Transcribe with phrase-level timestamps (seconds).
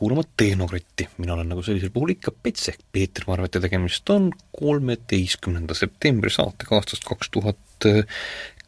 [0.00, 3.26] kuulama Tehnokratti, mina olen nagu sellisel puhul ikka Pets ehk Peeter.
[3.28, 7.88] Marvet ja tegemist on kolmeteistkümnenda septembri saatega aastast kaks tuhat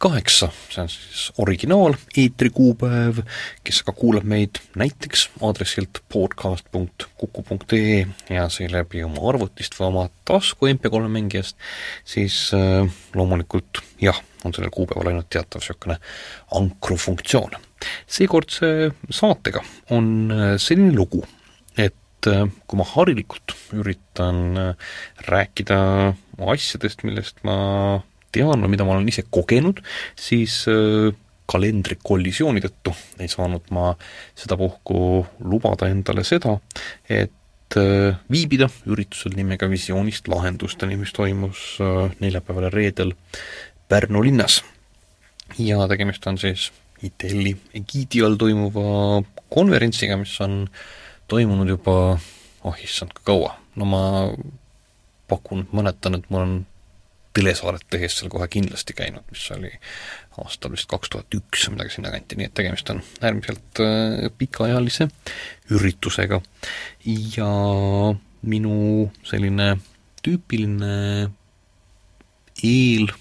[0.03, 3.21] kaheksa, see on siis originaal eetrikuupäev,
[3.65, 8.01] kes aga kuulab meid näiteks aadressilt podcast.kuku.ee
[8.35, 11.57] ja seeläbi oma arvutist või oma tasku MP3 mängijast,
[12.05, 15.99] siis äh, loomulikult jah, on sellel kuupäeval ainult teatav niisugune
[16.59, 17.61] ankrufunktsioon.
[18.07, 21.25] seekordse saatega on äh, selline lugu,
[22.23, 24.95] et äh, kui ma harilikult üritan äh,
[25.27, 25.81] rääkida
[26.53, 28.03] asjadest, millest ma
[28.33, 29.83] tean või mida ma olen ise kogenud,
[30.19, 31.11] siis äh,
[31.51, 33.93] kalendri kollisiooni tõttu ei saanud ma
[34.39, 36.57] sedapuhku lubada endale seda,
[37.11, 37.33] et
[38.29, 41.79] viibida üritusel nimega Visioonist lahendusteni, mis toimus
[42.21, 43.15] neljapäeval ja reedel
[43.93, 44.63] Pärnu linnas.
[45.59, 46.71] ja tegemist on siis
[47.05, 49.21] ITL-i egiidi all toimuva
[49.53, 50.63] konverentsiga, mis on
[51.29, 51.97] toimunud juba
[52.65, 53.57] oh issand, kui kaua.
[53.77, 54.03] no ma
[55.29, 56.55] pakun, mäletan, et mul on
[57.37, 59.71] telesaadet tehes seal kohe kindlasti käinud, mis oli
[60.41, 65.09] aastal vist kaks tuhat üks või midagi sinnakanti, nii et tegemist on äärmiselt äh, pikaajalise
[65.73, 66.41] üritusega.
[67.37, 67.51] ja
[68.43, 68.77] minu
[69.29, 69.75] selline
[70.25, 70.97] tüüpiline
[72.63, 73.13] eel,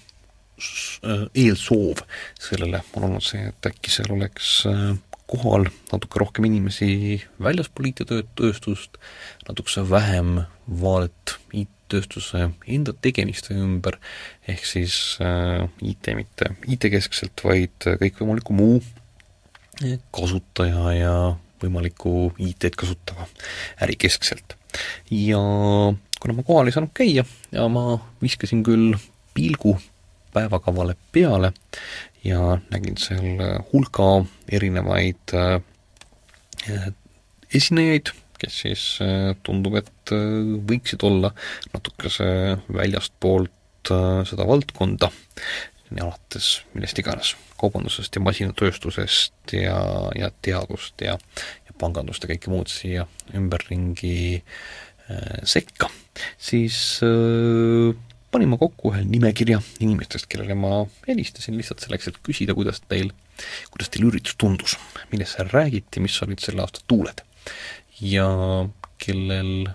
[1.34, 2.04] eelsoov
[2.40, 4.92] sellele on olnud see, et äkki seal oleks äh,
[5.32, 8.98] kohal natuke rohkem inimesi väljaspool IT-tööstust,
[9.48, 10.42] natukese vähem
[10.82, 13.98] vaadet IT tööstuse enda tegemiste ümber,
[14.48, 18.80] ehk siis äh, IT mitte IT-keskselt, vaid kõikvõimaliku muu
[20.14, 21.14] kasutaja ja
[21.62, 23.26] võimaliku IT-d kasutava
[23.82, 24.56] ärikeskselt.
[25.10, 25.40] ja
[26.22, 28.94] kuna ma kohal ei saanud käia ja ma viskasin küll
[29.34, 29.76] pilgu
[30.32, 31.52] päevakavale peale
[32.24, 33.40] ja nägin seal
[33.72, 35.60] hulka erinevaid äh,
[37.54, 41.32] esinejaid, kes siis äh, tundub, et äh, võiksid olla
[41.74, 42.26] natukese
[42.72, 45.10] väljastpoolt äh, seda valdkonda,
[45.92, 49.76] alates millest iganes, kaubandusest ja masinatööstusest ja,
[50.16, 51.18] ja teadust ja,
[51.68, 53.04] ja pangandust ja kõike muud siia
[53.36, 55.90] ümberringi äh, sekka,
[56.40, 57.92] siis äh,
[58.32, 63.12] panin ma kokku ühe nimekirja inimestest, kellele ma helistasin lihtsalt selleks, et küsida, kuidas teil,
[63.74, 64.78] kuidas teil üritus tundus,
[65.12, 67.22] millest seal räägiti, mis olid selle aasta tuuled
[68.02, 68.26] ja
[69.02, 69.70] kellel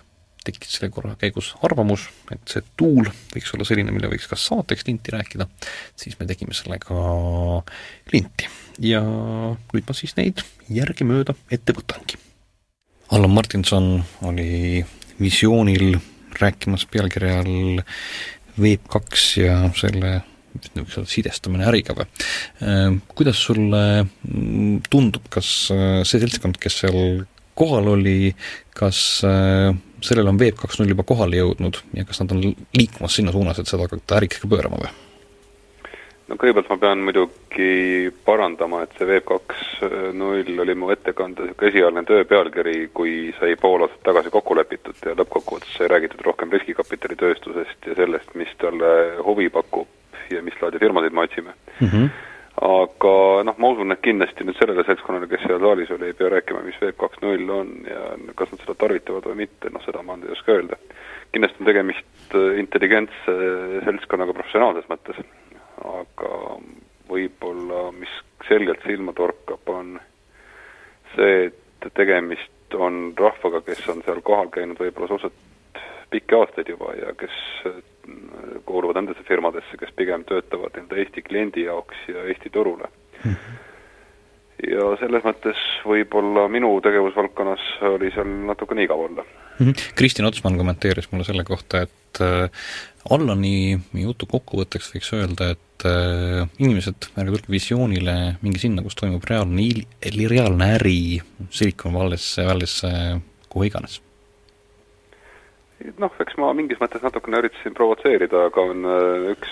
[0.48, 4.88] tekkis selle korra käigus arvamus, et see tuul võiks olla selline, mille võiks ka saateks
[4.88, 5.48] linti rääkida,
[6.00, 6.96] siis me tegime sellega
[8.14, 8.48] linti.
[8.80, 12.20] ja nüüd ma siis neid järgemööda ette võtangi.
[13.12, 13.92] Allan Martinson
[14.28, 14.84] oli
[15.20, 15.98] visioonil
[16.40, 17.82] rääkimas pealkirja all
[18.58, 20.22] Veeb kaks ja selle
[21.06, 22.08] sidestamine äriga või.
[23.14, 23.82] Kuidas sulle
[24.90, 26.98] tundub, kas see seltskond, kes seal
[27.58, 28.32] kohal oli,
[28.78, 29.74] kas äh,
[30.06, 32.44] sellel on Web kaks null juba kohale jõudnud ja kas nad on
[32.78, 34.94] liikumas sinna suunas, et seda hakata äriks ka pöörama või?
[36.28, 39.66] No kõigepealt ma pean muidugi parandama, et see Web kaks
[40.18, 45.04] null oli mu ettekande niisugune esialgne töö pealkiri, kui sai pool aastat tagasi kokku lepitud
[45.06, 48.94] ja lõppkokkuvõttes sai räägitud rohkem riskikapitalitööstusest ja sellest, mis talle
[49.26, 49.88] huvi pakub
[50.34, 51.88] ja mis laadi firmasid me otsime mm.
[51.88, 52.10] -hmm
[52.58, 56.32] aga noh, ma usun, et kindlasti nüüd sellele seltskonnale, kes seal saalis oli, ei pea
[56.34, 60.02] rääkima, mis Web kaks null on ja kas nad seda tarvitavad või mitte, noh seda
[60.02, 60.80] ma ei oska öelda.
[61.32, 63.36] kindlasti on tegemist äh, intelligentse
[63.86, 65.22] seltskonnaga professionaalses mõttes,
[65.84, 66.58] aga
[67.10, 68.14] võib-olla mis
[68.48, 70.00] selgelt silma torkab, on
[71.16, 75.46] see, et tegemist on rahvaga, kes on seal kohal käinud võib-olla suhteliselt
[76.12, 77.36] pikki aastaid juba ja kes
[78.66, 82.88] kuuluvad nendesse firmadesse, kes pigem töötavad nii-öelda Eesti kliendi jaoks ja Eesti turule
[83.24, 83.32] mm.
[83.32, 83.58] -hmm.
[84.72, 89.66] ja selles mõttes võib-olla minu tegevusvaldkonnas oli seal natukene igav olla mm.
[89.66, 89.92] -hmm.
[89.96, 92.50] Kristin Otsman kommenteeris mulle selle kohta, et äh,
[93.14, 99.24] Allani jutu kokkuvõtteks võiks öelda, et äh, inimesed, ärge tulge visioonile, minge sinna, kus toimub
[99.30, 99.70] reaalne,
[100.28, 101.00] reaalne äri
[101.50, 102.92] Silicon Valley'sse, Valley'sse,
[103.48, 104.02] kuhu iganes.
[106.02, 109.52] Noh, eks ma mingis mõttes natukene üritasin provotseerida, aga on äh, üks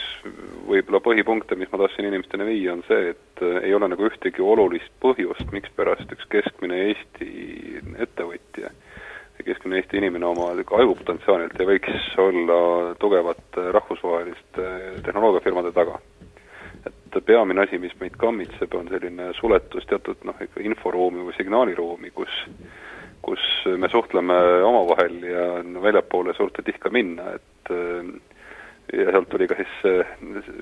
[0.66, 4.44] võib-olla põhipunkte, mis ma tahtsin inimesteni viia, on see, et äh, ei ole nagu ühtegi
[4.44, 7.30] olulist põhjust, mikspärast üks keskmine Eesti
[8.04, 8.74] ettevõtja
[9.44, 12.60] keskmine Eesti inimene oma ajupotentsiaalilt ei võiks olla
[13.00, 14.68] tugevate rahvusvaheliste
[15.06, 16.00] tehnoloogiafirmade taga.
[16.86, 22.12] et peamine asi, mis meid kammitseb, on selline suletus teatud noh, ikka inforuumi või signaaliruumi,
[22.12, 22.44] kus
[23.26, 23.42] kus
[23.82, 28.12] me suhtleme omavahel ja no väljapoole suurt ei tihka minna, et äh,
[28.94, 29.74] ja sealt tuli ka siis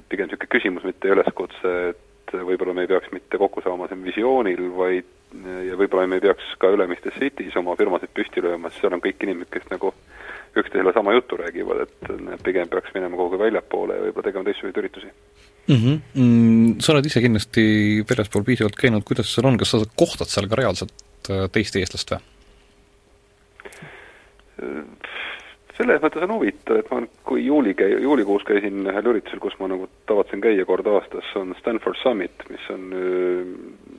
[0.10, 4.64] pigem niisugune küsimus, mitte üleskutse, et võib-olla me ei peaks mitte kokku saama siin visioonil,
[4.78, 5.10] vaid
[5.68, 9.02] ja võib-olla me ei peaks ka Ülemiste City's oma firmasid püsti lööma, sest seal on
[9.04, 9.94] kõik inimesed, kes nagu
[10.54, 15.10] üksteisele sama juttu räägivad, et pigem peaks minema kuhugi väljapoole ja võib-olla tegema teistsuguseid üritusi
[15.10, 15.76] mm.
[15.76, 15.98] -hmm.
[16.14, 17.64] Mm, sa oled ise kindlasti
[18.10, 20.94] väljaspool piisavalt käinud, kuidas seal on, kas sa kohtad seal ka reaalselt
[21.30, 22.22] äh, teist eestlast või?
[25.84, 29.70] Selles mõttes on huvitav, et ma kui juuli käi-, juulikuus käisin ühel üritusel, kus ma
[29.72, 32.88] nagu tavatsen käia kord aastas, on Stanford Summit, mis on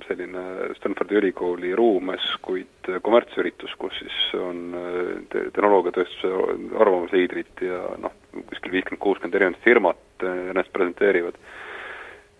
[0.09, 0.45] selline
[0.79, 4.65] Stanfordi ülikooli ruumes, kuid kommertsüritus, kus siis on
[5.33, 6.33] te-, tehnoloogiatööstuse
[6.81, 8.17] arvamusliidrid ja noh,
[8.51, 11.39] kuskil viiskümmend, kuuskümmend erinevat firmat ennast presenteerivad.
[11.39, 11.64] Äh,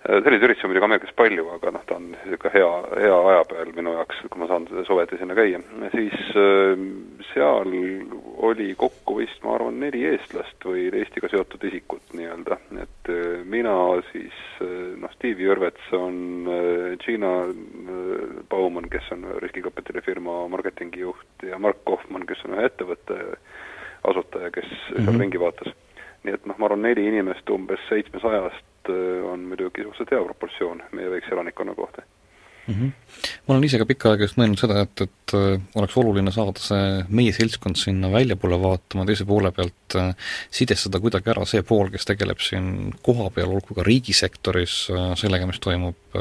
[0.05, 2.71] selliseid üritusi on muidugi Ameerikas palju, aga noh, ta on niisugune hea,
[3.07, 5.61] hea aja peal minu jaoks, kui ma saan suveti sinna käia.
[5.95, 6.83] siis äh,
[7.33, 7.73] seal
[8.45, 13.77] oli kokku vist, ma arvan, neli eestlast või Eestiga seotud isikut nii-öelda, et äh, mina
[14.11, 14.43] siis
[15.01, 16.21] noh, Steve Jürvetson,
[17.01, 17.33] Gina
[18.51, 23.19] Baumann, kes on riskikapitalifirma marketingijuht ja Mark Kohman, kes on ühe ettevõtte
[24.05, 25.09] asutaja, kes mm -hmm.
[25.09, 25.73] seal ringi vaatas.
[26.25, 30.83] nii et noh, ma arvan, neli inimest umbes seitsmesajast Äh, on muidugi suhteliselt hea proportsioon
[30.93, 32.03] meie väikse elanikkonna kohta
[32.67, 32.75] mm.
[32.75, 32.91] -hmm.
[33.47, 36.63] ma olen ise ka pikka aega just mõelnud seda, et, et äh, oleks oluline saada
[36.63, 40.11] see meie seltskond sinna väljapoole vaatama, teise poole pealt äh,
[40.51, 44.77] sidestada kuidagi ära see pool, kes tegeleb siin kohapeal, olgu ka riigisektoris,
[45.21, 46.21] sellega, mis toimub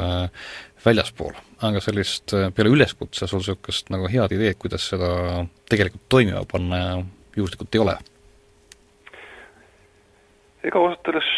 [0.84, 1.36] väljaspool.
[1.64, 6.80] aga sellist, peale üleskutse sul niisugust nagu head ideed, kuidas seda tegelikult toimima panna,
[7.36, 7.96] juhuslikult ei ole
[10.64, 11.33] ega ausalt öeldes äh,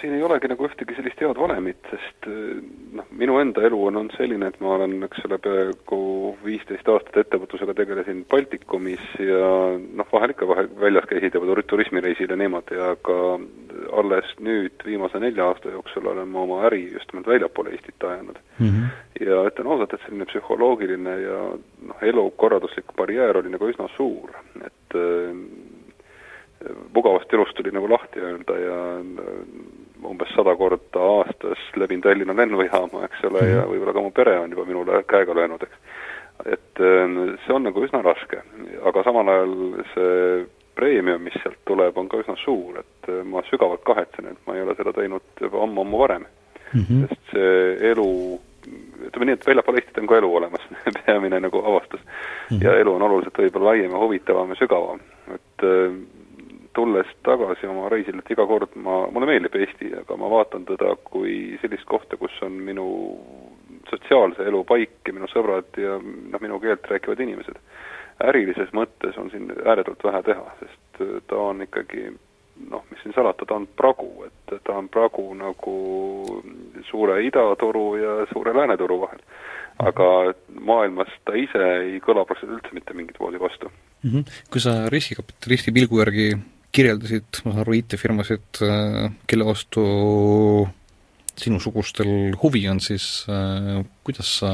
[0.00, 2.60] siin ei olegi nagu ühtegi sellist head valemit, sest äh,
[2.96, 6.00] noh, minu enda elu on olnud selline, et ma olen, eks ole, peaaegu
[6.44, 12.38] viisteist aastat ettevõtlusega tegelesin Baltikumis ja noh, vahel ikka vahe, väljas käisid ja turismireisil ja
[12.40, 13.18] niimoodi, aga
[14.00, 18.38] alles nüüd viimase nelja aasta jooksul olen ma oma äri just nimelt väljapoole Eestit ajanud
[18.58, 18.66] mm.
[18.66, 19.26] -hmm.
[19.26, 21.40] ja ütlen ausalt, et selline psühholoogiline ja
[21.88, 24.34] noh, elukorralduslik barjäär oli nagu üsna suur,
[24.64, 25.34] et äh,
[26.94, 33.04] mugavast elust tuli nagu lahti öelda ja äh, umbes sada korda aastas läbin Tallinna lennujaama,
[33.08, 33.72] eks ole, ja mhm.
[33.72, 35.78] võib-olla ka mu pere on juba minule käega löönud, eks.
[36.44, 38.42] et äh, see on nagu üsna raske,
[38.84, 39.56] aga samal ajal
[39.94, 40.44] see
[40.76, 44.56] preemium, mis sealt tuleb, on ka üsna suur, et äh, ma sügavalt kahetsen, et ma
[44.56, 46.28] ei ole seda teinud juba ammu-ammu varem
[46.72, 46.84] mm.
[46.84, 47.08] -hmm.
[47.08, 48.08] sest see elu,
[49.08, 50.64] ütleme nii, et väljapool Eestit on ka elu olemas
[51.00, 52.56] peamine nagu avastus mm.
[52.56, 52.64] -hmm.
[52.64, 55.00] ja elu on oluliselt võib-olla laiem ja huvitavam ja sügavam,
[55.34, 55.68] et
[56.80, 61.58] tulles tagasi oma reisilt iga kord ma, mulle meeldib Eesti, aga ma vaatan teda kui
[61.60, 62.86] sellist kohta, kus on minu
[63.90, 67.60] sotsiaalse elu paik ja minu sõbrad ja noh, minu keelt rääkivad inimesed.
[68.20, 72.10] ärilises mõttes on siin ääretult vähe teha, sest ta on ikkagi
[72.68, 75.76] noh, mis siin salata, ta on pragu, et ta on pragu nagu
[76.90, 79.24] suure idatoru ja suure läänetoru vahel.
[79.80, 80.06] aga
[80.60, 84.10] maailmas ta ise ei kõla praktiliselt üldse mitte mingit moodi vastu mm.
[84.10, 84.24] -hmm.
[84.52, 86.26] Kui sa riskikapitalisti pilgu järgi
[86.74, 89.84] kirjeldasid, ma saan aru, IT-firmasid, äh, kelle vastu
[91.40, 94.52] sinusugustel huvi on, siis äh, kuidas sa,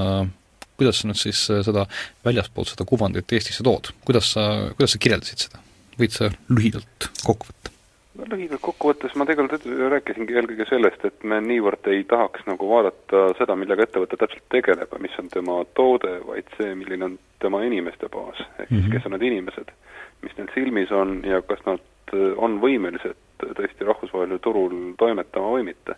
[0.79, 1.87] kuidas sa nüüd siis äh, seda
[2.25, 5.63] väljaspoolt seda kuvandit Eestisse tood, kuidas sa, kuidas sa kirjeldasid seda?
[5.97, 7.73] võid sa lühidalt kokku võtta?
[8.17, 13.26] no lühidalt kokkuvõttes ma tegelikult rääkisingi eelkõige sellest, et me niivõrd ei tahaks nagu vaadata
[13.40, 17.61] seda, millega ettevõte täpselt tegeleb ja mis on tema toode, vaid see, milline on tema
[17.67, 18.95] inimeste baas, ehk siis mm -hmm.
[18.95, 19.75] kes on need inimesed,
[20.23, 21.85] mis neil silmis on ja kas nad
[22.15, 25.97] on võimelised tõesti rahvusvahelisel turul toimetama või mitte.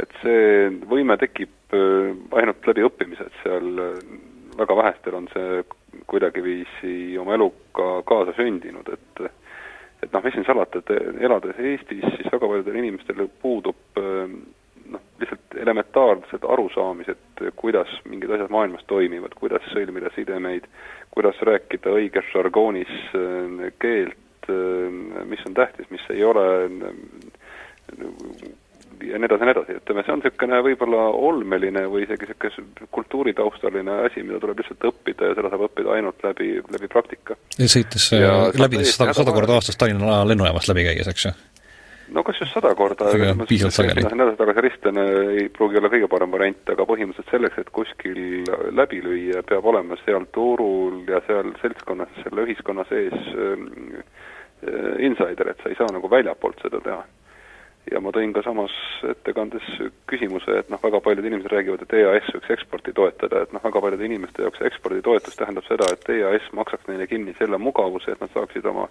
[0.00, 3.98] et see võime tekib äh, ainult läbi õppimise, et seal äh,
[4.58, 5.62] väga vähestel on see
[6.08, 9.28] kuidagiviisi oma eluga kaasa sündinud, et
[10.02, 15.54] et noh, mis siin salata, et elades Eestis, siis väga paljudel inimestel puudub noh, lihtsalt
[15.62, 20.66] elementaarsed arusaamised, kuidas mingid asjad maailmas toimivad, kuidas sõlmida sidemeid,
[21.14, 22.90] kuidas rääkida õiges žargoonis
[23.78, 24.18] keelt,
[24.50, 26.44] Äh, mis on tähtis, mis ei ole
[29.02, 32.90] ja nii edasi ja nii edasi, ütleme, see on niisugune võib-olla olmeline või isegi niisugune
[32.96, 37.38] kultuuritaustaline asi, mida tuleb lihtsalt õppida ja seda saab õppida ainult läbi, läbi praktika.
[37.58, 41.34] sõites ja läbides sada, sada korda aastas Tallinna lennujaamast läbi käies, eks ju?
[42.12, 43.12] no kas just sada korda,
[43.48, 44.06] piisavalt sageli.
[44.06, 45.06] edasi-tagasi ristlane
[45.38, 48.18] ei pruugi olla kõige parem variant, aga põhimõtteliselt selleks, et kuskil
[48.74, 54.11] läbi lüüa, peab olema seal turul ja seal seltskonnas, selle ühiskonna sees äh, Äh,
[55.02, 57.02] insider, et sa ei saa nagu väljapoolt seda teha.
[57.90, 58.70] ja ma tõin ka samas
[59.10, 59.64] ettekandes
[60.06, 63.80] küsimuse, et noh, väga paljud inimesed räägivad, et EAS võiks eksporti toetada, et noh, väga
[63.82, 68.30] paljude inimeste jaoks eksporditoetus tähendab seda, et EAS maksaks neile kinni selle mugavuse, et nad
[68.36, 68.86] saaksid oma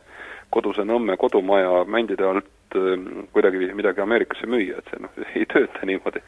[0.51, 5.87] koduse Nõmme kodumaja mändide alt ähm, kuidagiviisi midagi Ameerikasse müüa, et see noh, ei tööta
[5.87, 6.23] niimoodi.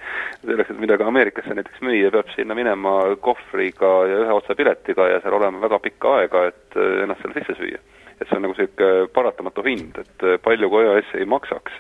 [0.45, 2.95] selleks, et midagi Ameerikasse näiteks müüa, peab sinna minema
[3.27, 7.41] kohvriga ja ühe otsa piletiga ja seal olema väga pikka aega, et äh, ennast sinna
[7.41, 7.83] sisse süüa.
[8.20, 11.75] Et see on nagu niisugune paratamatu hind, et äh, palju kui EAS ei maksaks,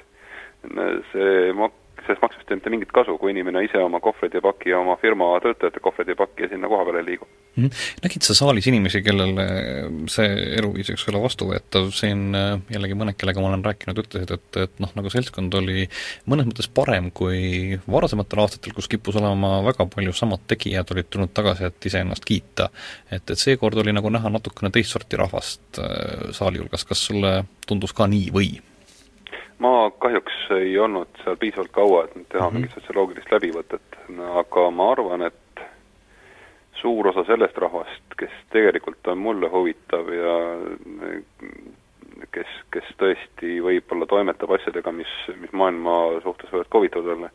[1.11, 4.43] see mak-, sellest maksust ei ole mitte mingit kasu, kui inimene ise oma kohvreid ei
[4.43, 7.69] paki ja oma firma töötajate kohvreid ei paki ja sinna koha peale ei liigu mm.
[8.03, 9.45] nägid sa saalis inimesi, kellele
[10.11, 10.29] see
[10.59, 14.83] eluviis võiks olla vastuvõetav, siin äh, jällegi mõned, kellega ma olen rääkinud, ütlesid, et, et
[14.83, 15.87] noh, nagu seltskond oli
[16.29, 21.33] mõnes mõttes parem kui varasematel aastatel, kus kippus olema väga palju samad tegijad, olid tulnud
[21.35, 22.69] tagasi, et iseennast kiita.
[23.11, 27.41] et, et seekord oli nagu näha natukene teist sorti rahvast äh, saali hulgas, kas sulle
[27.67, 28.53] tundus ka nii või?
[29.59, 32.53] Ma kahjuks ei olnud seal piisavalt kaua, et nüüd teha mm -hmm.
[32.53, 33.97] mingit sotsioloogilist läbivõtet,
[34.41, 35.63] aga ma arvan, et
[36.81, 40.35] suur osa sellest rahvast, kes tegelikult on mulle huvitav ja
[42.31, 45.95] kes, kes tõesti võib-olla toimetab asjadega, mis, mis maailma
[46.25, 47.29] suhtes võivad huvitavad olla,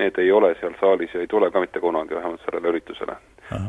[0.00, 3.16] need ei ole seal saalis ja ei tule ka mitte kunagi, vähemalt sellele üritusele.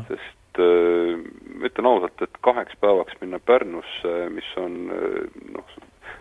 [0.08, 1.18] sest äh,
[1.66, 5.18] ütlen ausalt, et kaheks päevaks minna Pärnusse, mis on äh,
[5.56, 5.76] noh,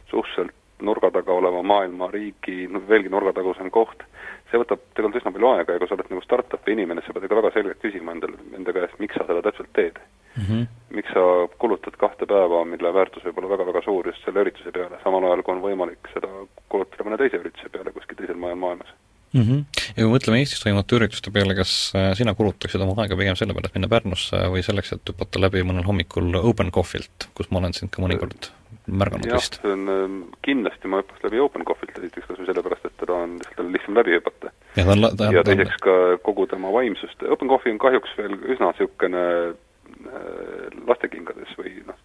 [0.09, 4.03] suhteliselt nurga taga oleva maailma riigi no veelgi nurgatagusem koht,
[4.49, 7.27] see võtab tegelikult üsna palju aega ja kui sa oled nagu startup'i inimene, sa pead
[7.27, 10.43] ikka väga selgelt küsima endale, enda käest, miks sa seda täpselt teed mm.
[10.43, 10.67] -hmm.
[10.97, 11.23] miks sa
[11.61, 15.43] kulutad kahte päeva, mille väärtus võib olla väga-väga suur just selle ürituse peale, samal ajal
[15.43, 16.29] kui on võimalik seda
[16.69, 18.93] kulutada mõne teise ürituse peale kuskil teisel mujal maailmas
[19.33, 19.41] mm.
[19.41, 19.83] -hmm.
[19.97, 23.53] ja kui mõtleme Eestis toimuvate ürituste peale, kas äh, sina kulutaksid oma aega pigem selle
[23.53, 27.63] peale, et minna Pärnusse või selleks, et hüpata läbi mõnel hommikul Open Coffee'ilt, kus ma
[27.63, 28.51] olen sind ka mõnikord
[28.87, 29.59] märganud jah, vist?
[29.65, 33.75] ähm, kindlasti ma hüppaks läbi Open Coffee'ilt, esiteks kas või sellepärast, et teda on lihtsalt
[33.75, 34.53] lihtsam läbi hüpata.
[34.75, 38.35] ja, ta on, ta, ja teiseks ka kogu tema vaimsust, Open Coffee on kahjuks veel
[38.55, 39.23] üsna niisugune
[39.53, 41.99] äh, lastekingades või noh,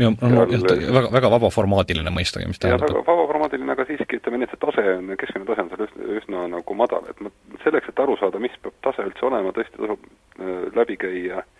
[0.00, 4.48] ja no, jah, väga, väga vabaformaadiline mõistagi, mis tähendab väga vabaformaadiline, aga siiski ütleme nii,
[4.48, 7.32] et see tase on, keskmine tase on seal üsna, üsna nagu madal, et ma
[7.64, 11.50] selleks, et aru saada, mis peab tase üldse olema, tõesti tasub äh, läbi käia äh,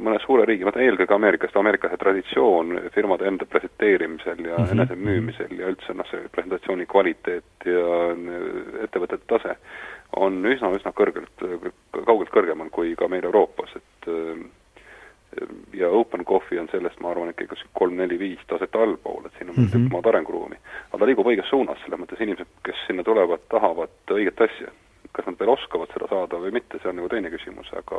[0.00, 4.72] mõne suure riigi, ütlen eelkõige Ameerikast, Ameerika see traditsioon firmade enda presenteerimisel ja mm -hmm.
[4.76, 7.84] enesemüümisel ja üldse noh, see presentatsiooni kvaliteet ja
[8.84, 9.56] ettevõtete tase
[10.16, 11.44] on üsna-üsna kõrgelt,
[11.92, 14.08] kaugelt kõrgemal kui ka meil Euroopas, et
[15.72, 19.56] ja Open Coffee on sellest, ma arvan, ikkagi kas kolm-neli-viis taset allpool, et siin on
[19.56, 19.72] mm -hmm.
[19.72, 20.56] tükk maad arenguruumi.
[20.88, 24.72] aga ta liigub õiges suunas, selles mõttes inimesed, kes sinna tulevad, tahavad õiget asja
[25.16, 27.98] kas nad veel oskavad seda saada või mitte, see on nagu teine küsimus, aga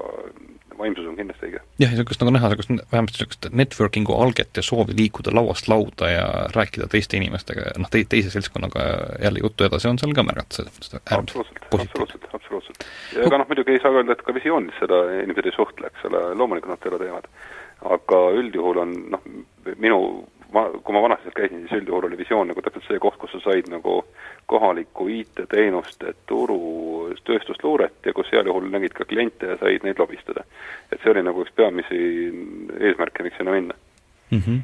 [0.80, 1.62] vaimsus on kindlasti õige.
[1.82, 6.10] jah, ja niisugust nagu näha, niisugust vähemasti niisugust networking'u alget ja soovi liikuda lauast lauda
[6.12, 6.26] ja
[6.56, 8.88] rääkida teiste inimestega, noh, tei-, teise seltskonnaga
[9.24, 12.86] jälle juttu edasi, on seal ka märgata, selles mõttes absoluutselt, absoluutselt, absoluutselt.
[13.18, 16.08] ja ega noh, muidugi ei saa öelda, et ka visioonis seda inimesed ei suhtle, eks
[16.12, 17.32] ole, loomulikult nad seda teevad.
[17.92, 19.32] aga üldjuhul on noh,
[19.76, 20.02] minu
[20.52, 23.42] ma, kui ma vanasti käisin, siis üldjuhul oli visioon nagu täpselt see koht, kus sa
[23.46, 24.02] said nagu
[24.52, 26.60] kohalikku IT-teenuste turu
[27.28, 30.46] tööstusluuret ja kus heal juhul nägid ka kliente ja said neid lobistada.
[30.92, 32.00] et see oli nagu üks peamisi
[32.80, 33.76] eesmärke, miks sinna minna
[34.32, 34.62] mm -hmm..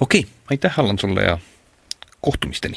[0.00, 1.38] okei okay,, aitäh, Allan, sulle ja
[2.20, 2.76] kohtumisteni!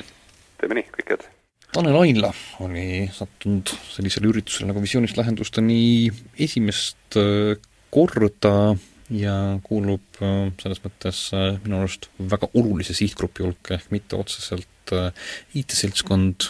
[0.57, 1.29] teeme nii, kõike head!
[1.73, 2.29] Tanel Ainla
[2.61, 7.57] oli sattunud sellisele üritusele nagu Visioonist lähendusteni esimest äh,
[7.89, 8.75] korda
[9.09, 14.69] ja kuulub äh, selles mõttes äh, minu arust väga olulise sihtgrupi hulka, ehk mitte otseselt
[15.55, 16.49] IT-seltskond,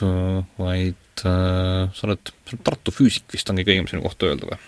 [0.57, 4.59] vaid sa oled, sa oled Tartu füüsik vist ongi kõigem sinu kohta öelda või?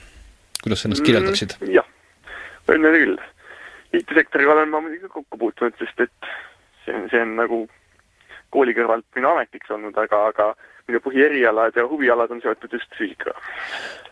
[0.62, 1.72] kuidas sa ennast mm, kirjeldaksid mm,?
[1.76, 1.88] jah,
[2.74, 3.18] õnne küll.
[3.96, 6.30] IT-sektoriga olen ma muidugi kokku puutunud, sest et
[6.86, 7.60] see on, see on nagu
[8.56, 10.50] kooli kõrvalt minu ametiks olnud, aga, aga
[10.90, 13.36] minu põhierialad ja huvialad on seotud just füüsikaga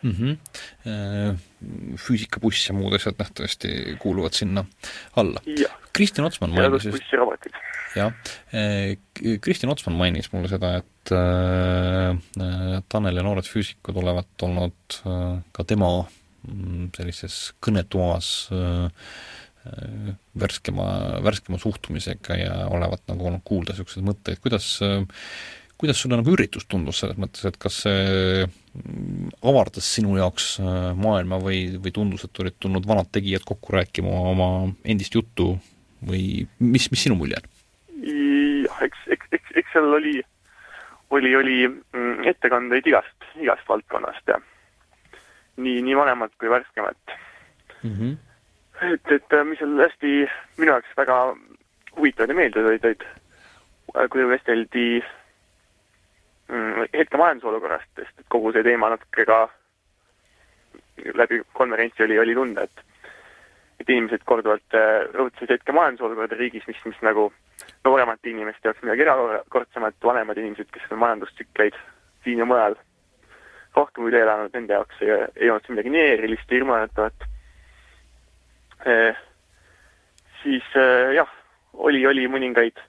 [0.02, 0.13] mm.
[0.20, 1.42] -hmm.
[2.06, 4.66] Füüsikabuss ja muud asjad nähtavasti kuuluvad sinna
[5.16, 5.40] alla.
[5.94, 7.13] Kristjan Otsman mainis just
[7.98, 8.14] jah,
[8.56, 8.96] äh,
[9.44, 15.00] Kristjan Otsman mainis mulle seda, et äh, Tanel ja noored füüsikud olevat olnud
[15.56, 18.50] ka tema mm, sellises kõnetoas
[20.36, 20.86] värskema,
[21.24, 24.74] värskema suhtumisega ja olevat nagu olnud kuulda niisuguseid mõtteid, kuidas
[25.80, 30.58] kuidas sulle nagu üritus tundus selles mõttes, et kas see mm, avardas sinu jaoks
[31.00, 34.50] maailma või, või tundus, et olid tulnud vanad tegijad kokku rääkima oma
[34.84, 35.54] endist juttu
[36.04, 37.53] või mis, mis sinu mulje on?
[38.04, 40.18] Jah, eks, eks, eks, eks seal oli,
[41.10, 44.40] oli, oli mm, ettekandeid igast, igast valdkonnast ja
[45.58, 47.16] nii, nii vanemad kui värskemad
[47.84, 47.92] mm.
[47.92, 48.16] -hmm.
[48.94, 50.14] et, et mis seal hästi
[50.58, 51.20] minu jaoks väga
[51.98, 55.04] huvitavad ja meeldivad olid, olid kui vesteldi
[56.54, 59.38] Mm, hetke majandusolukorrast, sest et kogu see teema natuke ka
[61.18, 62.84] läbi konverentsi oli, oli tunda, et
[63.82, 67.30] et inimesed korduvalt äh, rõhutasid hetke majandusolukorda riigis, mis, mis nagu
[67.84, 71.78] nooremate inimeste jaoks midagi erakordsemat, vanemad inimesed, kes on majandustsükleid
[72.24, 72.78] siin ja mujal
[73.75, 77.28] rohkem üle elanud, nende jaoks ei, ei olnud see midagi nii erilist ja hirmuäratavat
[78.86, 79.22] eh,.
[80.42, 81.32] siis eh, jah,
[81.74, 82.80] oli, oli mõningaid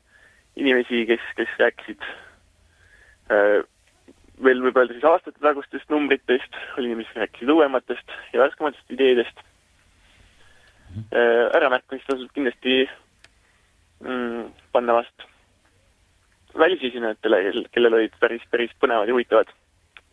[0.60, 2.04] inimesi, kes, kes rääkisid
[3.34, 3.62] eh,
[4.44, 9.42] veel võib öelda siis aastate tagustest numbritest, oli inimesi, kes rääkisid uuematest ja värskematest ideedest
[11.10, 11.48] eh,.
[11.56, 12.84] äramärkamist tasub kindlasti
[14.72, 15.26] panna vast
[16.58, 17.40] välisesinejatele,
[17.74, 19.50] kellel olid päris, päris põnevad ja huvitavad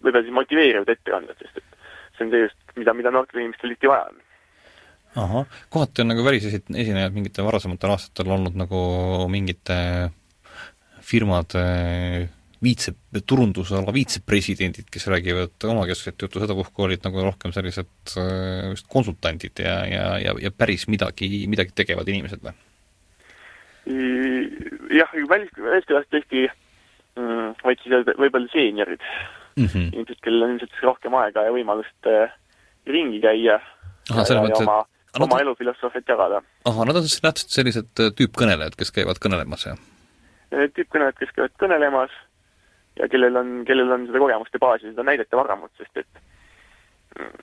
[0.01, 1.79] võib-olla siis motiveerivad ettekanded, sest et
[2.17, 4.21] see on see just, mida, mida noortel inimestel tihti vaja on.
[5.21, 8.81] ahah, kohati on nagu välisesinejad mingitel varasematel aastatel olnud nagu
[9.31, 9.77] mingite
[11.05, 11.65] firmade
[12.61, 12.93] viitse,
[13.25, 19.79] turundusala viitsepresidendid, kes räägivad omakeskset juttu, sedapuhku olid nagu rohkem sellised äh, just konsultandid ja,
[19.89, 22.53] ja, ja, ja päris midagi, midagi tegevad inimesed või?
[23.85, 26.45] Jah, välis, väliskülas tõesti
[27.17, 29.87] mm, vaid siis võib-olla seeniorid mm -hmm.
[29.93, 32.33] inimesed, kellel on ilmselt rohkem aega ja võimalust äh,
[32.87, 33.59] ringi käia
[34.11, 34.85] Aha, ja, ja oma,
[35.19, 35.41] oma nad...
[35.41, 36.41] elufilosoofiat jagada.
[36.65, 39.79] ahah, nad on siis nähtud sellised äh, tüüpkõnelejad, kes käivad kõnelemas, jah?
[40.53, 42.11] Äh, tüüpkõnelejad, kes käivad kõnelemas
[42.99, 46.27] ja kellel on, kellel on seda kogemuste baasi, seda näidete varamut, sest et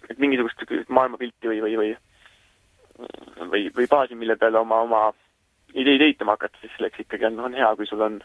[0.08, 1.96] et mingisugust maailmapilti või, või, või
[3.50, 5.02] või, või baasi, mille peale oma, oma
[5.74, 8.20] ideid ehitama hakata, siis selleks ikkagi on, on hea, kui sul on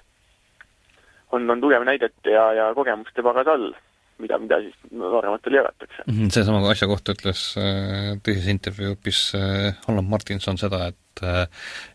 [1.33, 3.71] on, on tugev näidete ja, ja kogemuste pagas all,
[4.21, 6.03] mida, mida siis noorematele jagatakse.
[6.07, 11.45] Mhm, seesama asja kohta ütles äh, teises intervjuupis äh, Allan Martinson seda, et äh,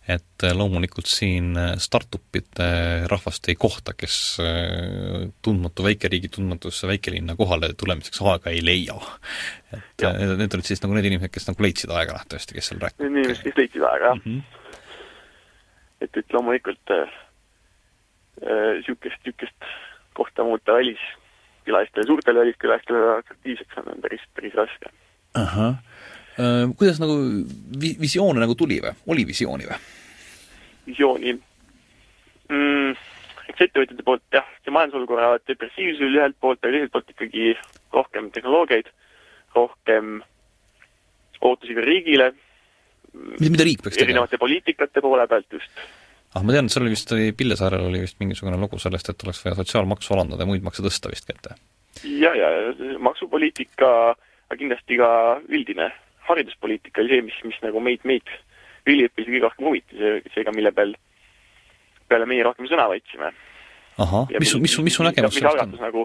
[0.09, 2.69] et loomulikult siin startup'ide
[3.11, 4.39] rahvast ei kohta, kes
[5.43, 8.95] tundmatu väikeriigi tundmatusse väikelinna kohale tulemiseks aega ei leia.
[9.75, 10.13] et ja.
[10.39, 13.11] need olid siis nagu need inimesed, kes nagu leidsid aega nähtavasti, kes seal rääkisid.
[13.11, 14.39] Inimesed, kes leidsid aega, jah mm.
[14.39, 14.68] -hmm.
[16.01, 16.95] Et, et loomulikult
[18.41, 19.71] niisugust, äh, niisugust
[20.15, 24.93] kohta muuta väliskülalistele, suurtele väliskülalistele atraktiivseks on, on päris, päris raske.
[25.35, 25.75] ahah,
[26.39, 27.19] äh, kuidas nagu
[27.81, 29.79] vi-, visioone nagu tuli või, oli visiooni või?
[30.87, 31.35] visiooni
[32.49, 32.97] mm,?
[33.49, 37.55] eks ettevõtjate poolt jah, see majandusolukorra depressiivsus oli ühelt poolt, aga teiselt poolt ikkagi
[37.95, 38.91] rohkem tehnoloogiaid,
[39.57, 40.19] rohkem
[41.41, 42.33] ootusi ka riigile,
[43.15, 44.11] mida riik peaks tegema?
[44.11, 45.83] erinevate poliitikate poole pealt just
[46.35, 49.27] ah, ma tean, et seal oli vist, oli Pillesaarel oli vist mingisugune lugu sellest, et
[49.27, 51.57] oleks vaja sotsiaalmaksu alandada ja muid makse tõsta vist kätte.
[52.05, 52.51] ja, ja
[53.05, 53.91] maksupoliitika,
[54.49, 55.11] aga kindlasti ka
[55.49, 55.91] üldine
[56.29, 58.29] hariduspoliitika oli see, mis, mis nagu meid, meid
[58.89, 60.95] üliõpilasi kõige rohkem huvitas, seega mille peal,
[62.09, 63.33] peale meie rohkem sõna võtsime.
[63.99, 65.77] ahah, mis mis su, mis su nägemus sellest on?
[65.81, 66.05] nagu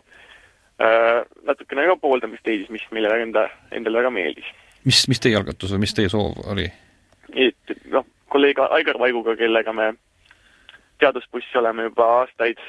[0.80, 4.50] äh, natukene ka pooldamist leidis, mis meile enda, endale väga meeldis.
[4.88, 6.70] mis, mis teie algatus või mis teie soov oli?
[7.32, 9.94] Et noh, kolleeg Aigar Vaiguga, kellega me
[11.00, 12.60] teadusbussi oleme juba aastaid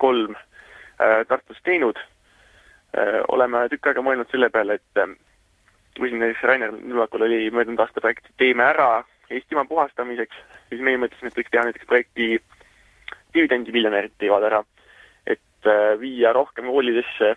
[0.00, 3.20] kolm äh, Tartus teinud äh,.
[3.28, 5.14] oleme tükk aega mõelnud selle peale, et äh,
[5.98, 10.36] kui siin näiteks Rainer Nurvakul oli möödunud aasta projekt Teeme ära Eestimaa puhastamiseks,
[10.68, 12.40] siis meie mõtlesime, et võiks teha näiteks projekti
[13.34, 14.64] dividendimiljonärid teevad ära,
[15.26, 17.36] et äh, viia rohkem koolidesse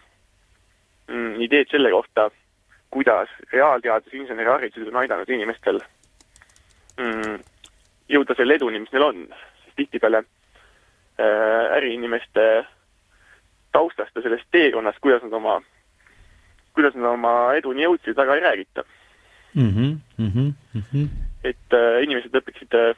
[1.11, 2.31] mm, ideed selle kohta,
[2.93, 5.79] kuidas reaalteadus, inseneriharidus on aidanud inimestel
[7.01, 7.39] mm,
[8.13, 9.23] jõuda selle eduni, mis neil on,
[9.63, 12.45] sest tihtipeale äh, äriinimeste
[13.73, 15.57] taustast ja sellest teekonnast, kuidas nad oma,
[16.77, 18.85] kuidas nad oma eduni jõudsid, väga ei räägita
[19.55, 19.69] mm.
[19.69, 21.09] -hmm, mm -hmm.
[21.43, 22.95] et äh, inimesed õpiksid äh,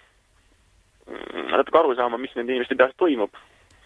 [1.56, 3.32] natuke aru saama, mis nende inimeste peas toimub,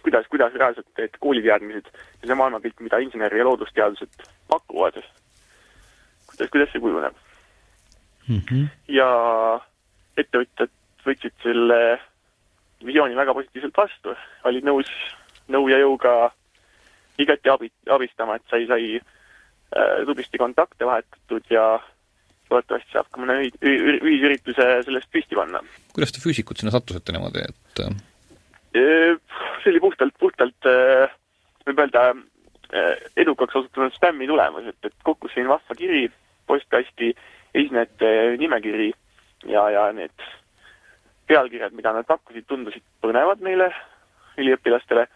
[0.02, 5.02] kuidas, kuidas reaalselt need kooliteadmised ja see maailmapilt, mida insener- ja loodusteadused pakuvad,
[6.30, 7.16] kuidas, kuidas see kujuneb
[8.28, 8.40] mm.
[8.40, 8.68] -hmm.
[8.96, 9.08] ja
[10.20, 10.72] ettevõtjad
[11.06, 11.80] võtsid selle
[12.84, 14.14] visiooni väga positiivselt vastu,
[14.48, 14.90] olid nõus
[15.50, 16.30] nõu ja jõuga
[17.20, 21.64] igati abi, abistama, et sai, sai äh, tublisti kontakte vahetatud ja
[22.50, 25.62] loodetavasti saab ka mõne ühisürituse sellest püsti panna.
[25.94, 27.94] kuidas te füüsikud sinna sattusite niimoodi, et äh?
[28.72, 31.12] see oli puhtalt, puhtalt äh,
[31.66, 32.24] võib öelda äh,
[33.16, 36.04] edukaks osutunud spämmi tulemus, et, et kukkus siin vahva kiri
[36.46, 37.14] postkasti,
[37.54, 38.92] esinejate nimekiri
[39.50, 40.26] ja, ja need
[41.30, 43.70] pealkirjad, mida nad pakkusid, tundusid põnevad meile,
[44.38, 45.06] üliõpilastele,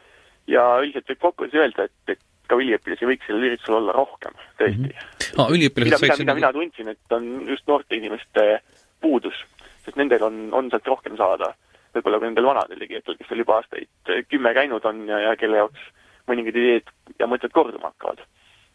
[0.50, 4.88] ja üldiselt võib kokkuvõttes öelda, et, et ka üliõpilasi võiks sellel üritusel olla rohkem, tõesti
[4.88, 4.92] mm.
[4.92, 5.10] -hmm.
[5.34, 8.60] Ah, mida, mida, mida mina tundsin, et on just noorte inimeste
[9.02, 9.40] puudus,
[9.82, 11.54] sest nendel on, on sealt rohkem saada.
[11.94, 15.56] võib-olla kui nendel vanadel tegijatel, kes seal juba aastaid kümme käinud on ja, ja kelle
[15.56, 15.82] jaoks
[16.30, 18.24] mõningad ideed ja mõtted korduma hakkavad.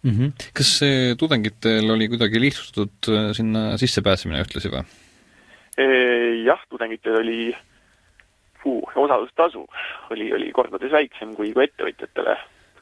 [0.04, 0.12] mm.
[0.12, 0.50] -hmm.
[0.54, 0.74] kas
[1.18, 4.84] tudengitel oli kuidagi lihtsustatud äh, sinna sissepääsemine ühtlasi või?
[6.44, 7.56] jah, tudengitel oli
[8.64, 9.68] puu, osalustasu
[10.12, 12.38] oli, oli kordades väiksem kui, kui ettevõtjatele.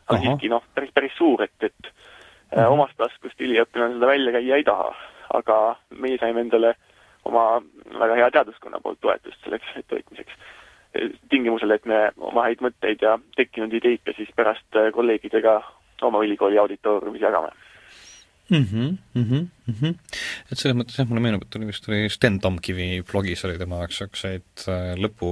[0.08, 2.74] aga siiski noh, päris, päris suur, et, et mm -hmm.
[2.74, 4.96] omast taskust üliõpilane seda välja käia ei taha.
[5.34, 6.76] aga meie saime endale
[7.26, 7.62] oma
[8.00, 10.34] väga hea teaduskonna poolt toetust selleks ettevõtmiseks.
[11.30, 15.60] Tingimusel, et me oma häid mõtteid ja tekkinud ideid ka siis pärast kolleegidega
[16.08, 17.54] oma ülikooli auditooriumis jagame
[18.50, 18.64] mm.
[18.64, 19.96] -hmm, mm -hmm, mm -hmm.
[20.52, 23.82] et selles mõttes jah, mulle meenub, et oli vist oli Sten Tamkivi blogis oli tema
[23.82, 25.30] jaoks niisuguseid äh, lõpu,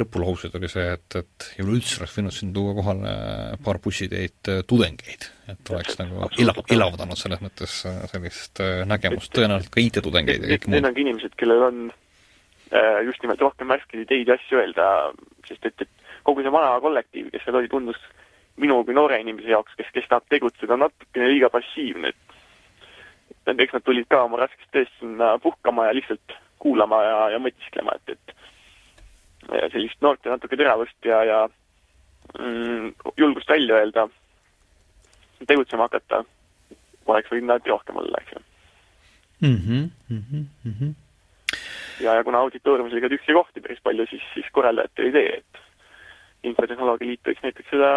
[0.00, 3.14] lõpulaused oli see, et, et ja üleüldse oleks võinud siin tuua kohale
[3.64, 9.74] paar bussitäit äh, tudengeid, et oleks nagu ela-, elavdanud selles mõttes äh, sellist nägemust, tõenäoliselt
[9.74, 10.78] ka IT-tudengeid ja kõike muud.
[10.78, 11.88] Need ongi inimesed, kellel on
[13.06, 14.86] just nimelt rohkem värskeid ideid ja asju öelda,
[15.48, 18.00] sest et, et kogu see vana kollektiiv, kes seal oli, tundus
[18.58, 22.28] minu kui noore inimese jaoks, kes, kes tahab tegutseda, natukene liiga passiivne, et
[23.48, 27.38] et eks nad tulid ka oma raskest tööst sinna puhkama ja lihtsalt kuulama ja, ja
[27.40, 31.38] mõtisklema, et, et ja sellist noorte natuke teravust ja, ja
[32.36, 34.04] mm, julgust välja öelda,
[35.46, 36.24] tegutsema hakata,
[37.08, 38.42] oleks võinud alati rohkem olla, eks ju
[39.48, 39.56] mm.
[39.56, 40.94] -hmm, mm -hmm.
[42.00, 45.42] Ja, ja kuna auditooriumis oli ka tühje kohti päris palju, siis, siis korraldajatel oli idee,
[45.42, 47.92] et Infotehnoloogia Liit võiks näiteks seda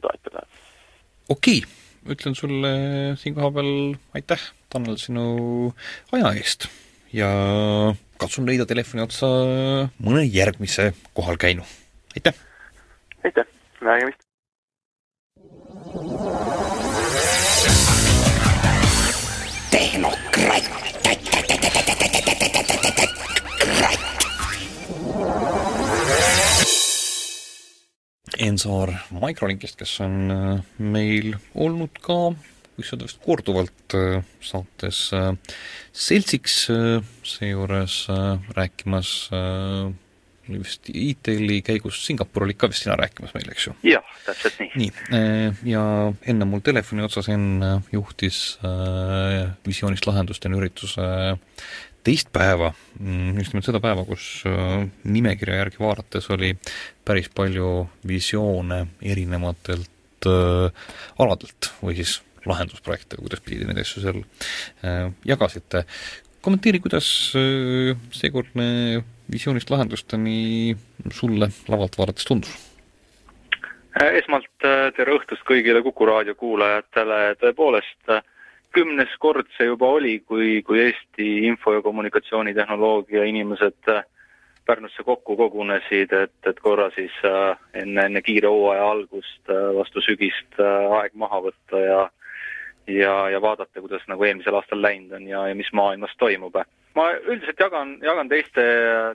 [0.00, 0.46] toetada.
[1.28, 2.72] okei okay ütlen sulle
[3.20, 5.70] siin kohapeal aitäh, Tanel, sinu
[6.14, 6.66] aja eest
[7.14, 7.28] ja
[8.18, 9.30] katsun leida telefoni otsa
[10.02, 11.66] mõne järgmise kohalkäinu.
[12.16, 12.34] aitäh!
[13.24, 13.46] aitäh,
[13.80, 14.26] nägemist!
[28.42, 32.32] Ensaar Microlinkist, kes on äh, meil olnud ka,
[32.76, 35.32] võiks öelda vist korduvalt äh, saates äh,
[35.92, 36.64] seltsiks,
[37.28, 37.96] seejuures
[38.56, 39.12] rääkimas
[40.52, 43.74] vist ITL-i käigus Singapur olid ka vist sina rääkimas meile, eks ju?
[43.86, 44.72] jah, täpselt nii.
[44.80, 45.84] nii, ja
[46.32, 48.40] enne mul telefoni otsas Enn juhtis
[49.68, 51.06] visioonist lahendusteni ürituse
[52.06, 56.52] teist päeva, mm, just nimelt seda päeva, kus äh, nimekirja järgi vaadates oli
[57.06, 58.82] päris palju visioone
[59.14, 60.90] erinevatelt äh,
[61.22, 65.84] aladelt või siis lahendusprojekte, kuidas pidi neid asju seal äh, jagasite.
[66.42, 67.06] kommenteeri, kuidas
[68.10, 70.74] seekordne visioonist lahendusteni
[71.14, 72.50] sulle lavalt vaadates tundus?
[74.02, 74.48] Esmalt
[74.96, 78.10] tere õhtust kõigile Kuku raadio kuulajatele, tõepoolest
[78.72, 84.04] kümnes kord see juba oli, kui, kui Eesti info- ja kommunikatsioonitehnoloogia inimesed äh,
[84.66, 90.04] Pärnusse kokku kogunesid, et, et korra siis äh, enne, enne kiire hooaja algust äh, vastu
[90.04, 92.02] sügist aeg maha võtta ja
[92.86, 96.56] ja, ja vaadata, kuidas nagu eelmisel aastal läinud on ja, ja mis maailmas toimub.
[96.94, 98.64] ma üldiselt jagan, jagan teiste,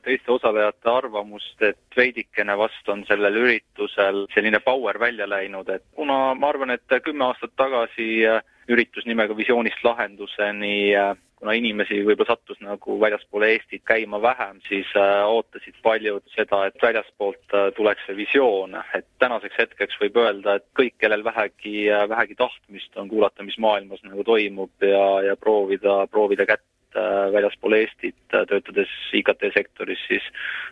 [0.03, 6.33] teiste osalejate arvamust, et veidikene vast on sellel üritusel selline power välja läinud, et kuna
[6.35, 10.91] ma arvan, et kümme aastat tagasi äh, üritus nimega Visioonist lahenduseni,
[11.37, 16.79] kuna inimesi võib-olla sattus nagu väljaspool Eestit käima vähem, siis äh, ootasid paljud seda, et
[16.81, 22.07] väljaspoolt äh, tuleks see visioon, et tänaseks hetkeks võib öelda, et kõik, kellel vähegi, äh,
[22.09, 26.65] vähegi tahtmist on kuulata, mis maailmas nagu toimub ja, ja proovida, proovida kätt
[26.97, 30.23] väljaspool Eestit, töötades IKT-sektoris, siis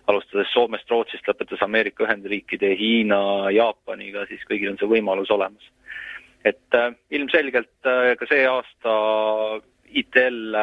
[0.09, 5.67] alustades Soomest, Rootsist, lõpetades Ameerika Ühendriikide, Hiina, Jaapaniga, siis kõigil on see võimalus olemas
[6.45, 8.95] et äh, ilmselgelt äh, ka see aasta
[9.85, 10.59] ITL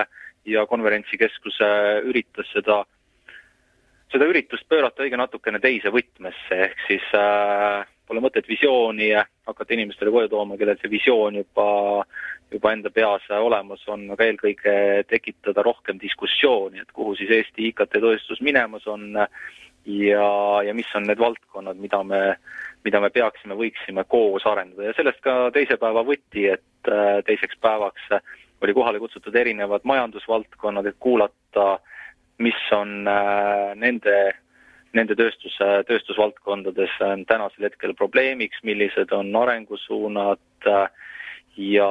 [0.47, 1.69] ja konverentsikeskuse
[2.09, 2.83] üritas seda,
[4.13, 10.13] seda üritust pöörata õige natukene teise võtmesse, ehk siis äh, pole mõtet visiooni hakata inimestele
[10.15, 11.67] koju tooma, kellel see visioon juba,
[12.53, 14.75] juba enda peas olemas on, aga eelkõige
[15.11, 20.27] tekitada rohkem diskussiooni, et kuhu siis Eesti IKT-tööstus minemas on ja,
[20.67, 22.23] ja mis on need valdkonnad, mida me
[22.85, 24.89] mida me peaksime, võiksime koos arendada.
[24.89, 28.09] Ja sellest ka teise päeva võti, et äh, teiseks päevaks
[28.63, 31.79] oli kohale kutsutud erinevad majandusvaldkonnad, et kuulata,
[32.43, 34.19] mis on äh, nende,
[34.95, 35.57] nende tööstus,
[35.89, 36.99] tööstusvaldkondades
[37.31, 41.09] tänasel hetkel probleemiks, millised on arengusuunad äh,
[41.57, 41.91] ja,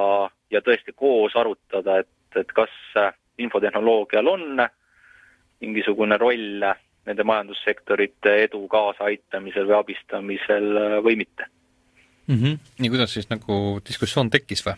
[0.51, 2.71] ja tõesti koos arutada, et, et kas
[3.41, 4.63] infotehnoloogial on
[5.61, 6.63] mingisugune roll
[7.11, 11.47] nende majandussektorite edu kaasaaitamisel või abistamisel äh, või mitte
[12.27, 12.35] mm.
[12.35, 12.59] -hmm.
[12.85, 14.77] ja kuidas siis nagu diskussioon tekkis või?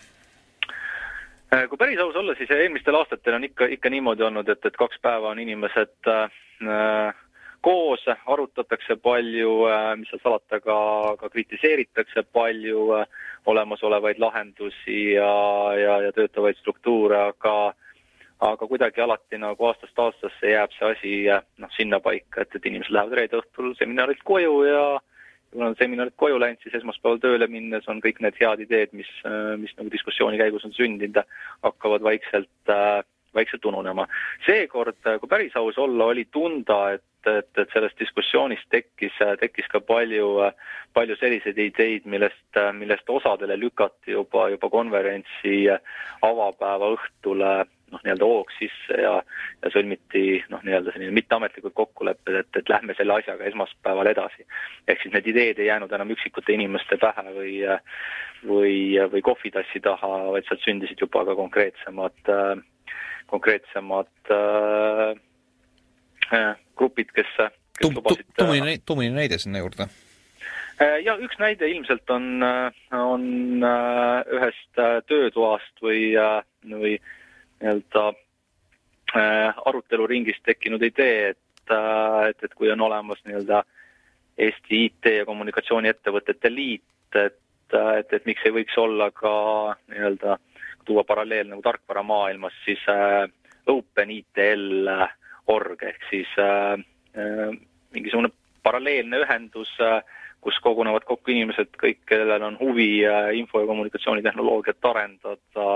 [1.54, 4.78] Äh, kui päris aus olla, siis eelmistel aastatel on ikka, ikka niimoodi olnud, et, et
[4.78, 7.13] kaks päeva on inimesed äh,
[7.63, 9.54] koos, arutatakse palju,
[9.96, 10.78] mis seal salata, ka,
[11.19, 12.89] ka kritiseeritakse palju
[13.46, 15.32] olemasolevaid lahendusi ja,
[15.80, 17.54] ja, ja töötavaid struktuure, aga
[18.43, 21.13] aga kuidagi alati nagu aastast aastasse jääb see asi
[21.62, 24.84] noh, sinnapaika, et, et inimesed lähevad reede õhtul seminarilt koju ja
[25.53, 28.93] kui nad on seminarilt koju läinud, siis esmaspäeval tööle minnes on kõik need head ideed,
[28.97, 29.10] mis,
[29.62, 31.21] mis nagu diskussiooni käigus on sündinud,
[31.62, 32.73] hakkavad vaikselt
[33.34, 34.08] vaikselt ununema.
[34.45, 39.82] seekord, kui päris aus olla, oli tunda, et, et, et sellest diskussioonist tekkis, tekkis ka
[39.82, 40.29] palju,
[40.93, 45.63] palju selliseid ideid, millest, millest osadele lükati juba, juba konverentsi
[46.21, 47.56] avapäeva õhtule
[47.93, 49.13] noh, nii-öelda hoogs sisse ja,
[49.63, 54.47] ja sõlmiti noh, nii-öelda selline mitteametlikud kokkulepped, et, et lähme selle asjaga esmaspäeval edasi.
[54.88, 57.56] ehk siis need ideed ei jäänud enam üksikute inimeste pähe või
[58.43, 58.75] või,
[59.12, 62.60] või kohvitassi taha, vaid sealt sündisid juba ka konkreetsemad äh,
[63.34, 65.15] konkreetsemad äh,
[66.39, 71.15] äh, grupid, kes, kes Tum, lubasid too mõni, too mõni näide sinna juurde äh, ja
[71.21, 72.45] üks näide ilmselt on,
[72.93, 73.25] on
[74.38, 76.13] ühest töötoast või,
[76.75, 76.97] või
[77.63, 78.12] nii-öelda
[79.69, 81.73] aruteluringist tekkinud idee, et,
[82.30, 83.63] et, et kui on olemas nii-öelda
[84.38, 87.38] Eesti IT- ja kommunikatsiooniettevõtete liit, et,
[87.78, 89.34] et, et miks ei võiks olla ka
[89.91, 93.30] nii-öelda äh, tuua paralleel nagu tarkvaramaailmas, siis äh,
[93.67, 94.89] OpenITL
[95.47, 96.73] org ehk siis äh,
[97.17, 97.56] äh,
[97.93, 98.32] mingisugune
[98.63, 100.02] paralleelne ühendus äh,,
[100.43, 105.67] kus kogunevad kokku inimesed, kõik, kellel on huvi äh, info- ja kommunikatsioonitehnoloogiat arendada,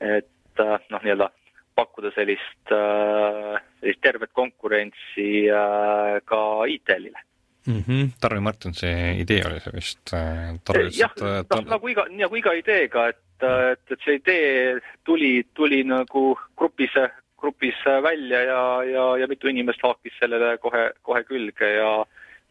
[0.00, 0.30] et
[0.62, 1.30] äh, noh, nii-öelda
[1.78, 7.22] pakkuda sellist äh,, sellist tervet konkurentsi äh, ka ITL-ile
[7.66, 7.82] mm.
[7.86, 8.10] -hmm.
[8.20, 8.92] Tarvi Martensi
[9.22, 10.58] idee oli see vist äh,?
[10.98, 16.32] jah, noh nagu iga, nagu iga ideega, et et, et see idee tuli, tuli nagu
[16.56, 16.94] grupis,
[17.38, 21.92] grupis välja ja, ja, ja mitu inimest haakis sellele kohe, kohe külge ja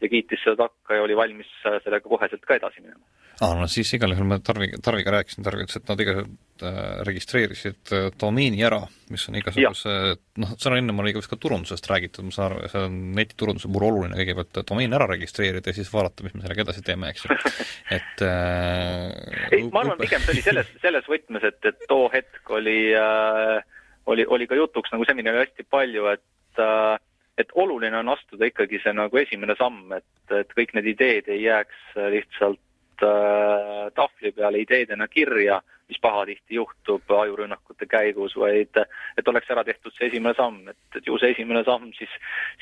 [0.02, 3.02] ja kiitis seda takka ja oli valmis sellega koheselt ka edasi minema.
[3.38, 6.78] Aa, no siis igal juhul ma Tarvi, Tarviga rääkisin, Tarvi ütles, et nad igasugused äh,
[7.06, 8.80] registreerisid äh, domeeni ära,
[9.14, 9.94] mis on igasuguse,
[10.42, 13.86] noh, seal ennem oli vist ka turundusest räägitud, ma saan aru, see on netiturunduse puhul
[13.92, 17.38] oluline kõigepealt domeen ära registreerida ja siis vaadata, mis me sellega edasi teeme, eks ju.
[17.98, 22.54] et äh, ei, ma arvan, pigem see oli selles, selles võtmes, et, et too hetk
[22.58, 23.62] oli äh,,
[24.10, 26.98] oli, oli ka jutuks nagu seminaril hästi palju, et äh,
[27.38, 31.44] et oluline on astuda ikkagi see nagu esimene samm, et, et kõik need ideed ei
[31.44, 39.50] jääks lihtsalt äh, tahvli peale ideedena kirja, mis pahatihti juhtub ajurünnakute käigus, vaid et oleks
[39.54, 42.12] ära tehtud see esimene samm, et, et ju see esimene samm siis,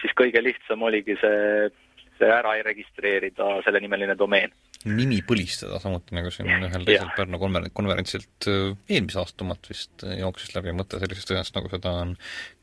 [0.02, 1.70] siis kõige lihtsam oligi see,
[2.20, 4.54] see ära registreerida, sellenimeline domeen
[4.86, 10.18] nimi põlistada, samuti nagu siin ühel teisel Pärnu konver-, konverentsilt eelmise aasta omalt vist äh,
[10.22, 12.16] jooksis läbi mõte sellisest asjast, nagu seda on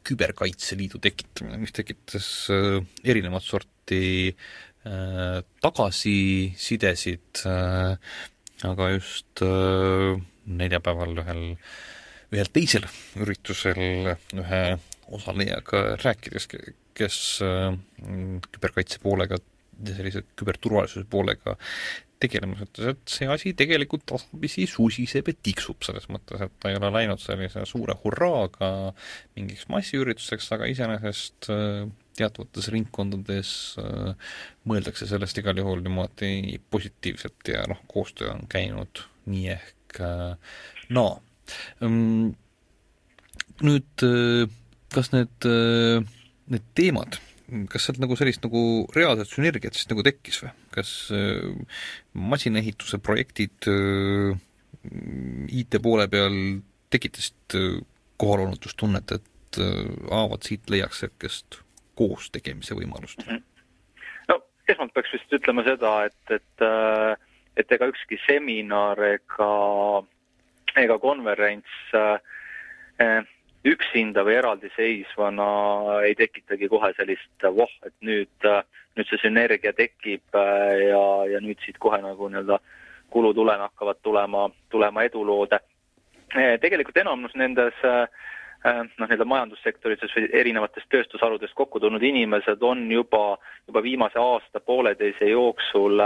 [0.08, 4.04] küberkaitseliidu tekitamine, mis tekitas erinevat sorti
[4.84, 7.96] Äh, tagasisidesid, äh,
[8.68, 11.44] aga just äh, neljapäeval ühel,
[12.36, 12.84] ühel teisel
[13.16, 13.80] üritusel
[14.12, 14.60] ühe
[15.16, 16.50] osalejaga rääkides,
[17.00, 17.18] kes
[18.52, 19.40] küberkaitse poolega
[19.88, 21.58] sellise küberturvalisuse poolega
[22.24, 26.78] tegelemas, ütles, et see asi tegelikult tasapisi susiseb ja tiksub, selles mõttes, et ta ei
[26.80, 28.70] ole läinud sellise suure hurraaga
[29.38, 31.84] mingiks massiürituseks, aga iseenesest äh,
[32.20, 34.38] teatavates ringkondades äh,
[34.70, 40.56] mõeldakse sellest igal juhul niimoodi positiivselt ja noh, koostöö on käinud nii ehk äh,
[40.90, 41.18] naa.
[41.84, 42.34] No..
[43.64, 44.04] Nüüd
[44.96, 47.18] kas need, need teemad
[47.72, 48.64] kas sealt nagu sellist nagu
[48.96, 50.52] reaalset sünergiat siis nagu tekkis või?
[50.76, 51.50] kas äh,
[52.14, 54.38] masinaehituse projektid äh,
[55.54, 56.38] IT poole peal
[56.94, 57.82] tekitasid äh,
[58.22, 61.62] kohalolutustunnet, et äh, aa, vot siit leiaks sellist
[61.98, 63.38] koos tegemise võimalust mm?
[63.38, 64.02] -hmm.
[64.32, 67.14] no esmalt peaks vist ütlema seda, et, et äh,
[67.58, 69.52] et ega ükski seminar ega,
[70.80, 73.22] ega konverents äh,
[73.66, 75.50] üksinda või eraldiseisvana
[76.08, 78.48] ei tekitagi kohe sellist voh, et nüüd,
[78.98, 82.60] nüüd see sünergia tekib ja, ja nüüd siit kohe nagu nii-öelda
[83.14, 85.54] kulutulena hakkavad tulema, tulema edulood.
[85.54, 88.08] Äh, tegelikult enamus nendes äh,
[88.64, 96.02] noh, nii-öelda majandussektorites või erinevatest tööstusharudest kokku tulnud inimesed on juba, juba viimase aasta-pooleteise jooksul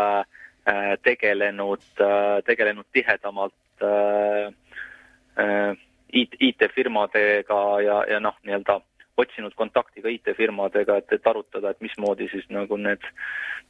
[1.04, 1.84] tegelenud,
[2.44, 3.86] tegelenud tihedamalt
[6.14, 8.80] IT, IT-firmadega ja, ja noh, nii-öelda
[9.18, 13.02] otsinud kontakti ka IT-firmadega, et, et arutada, et mismoodi siis nagu need,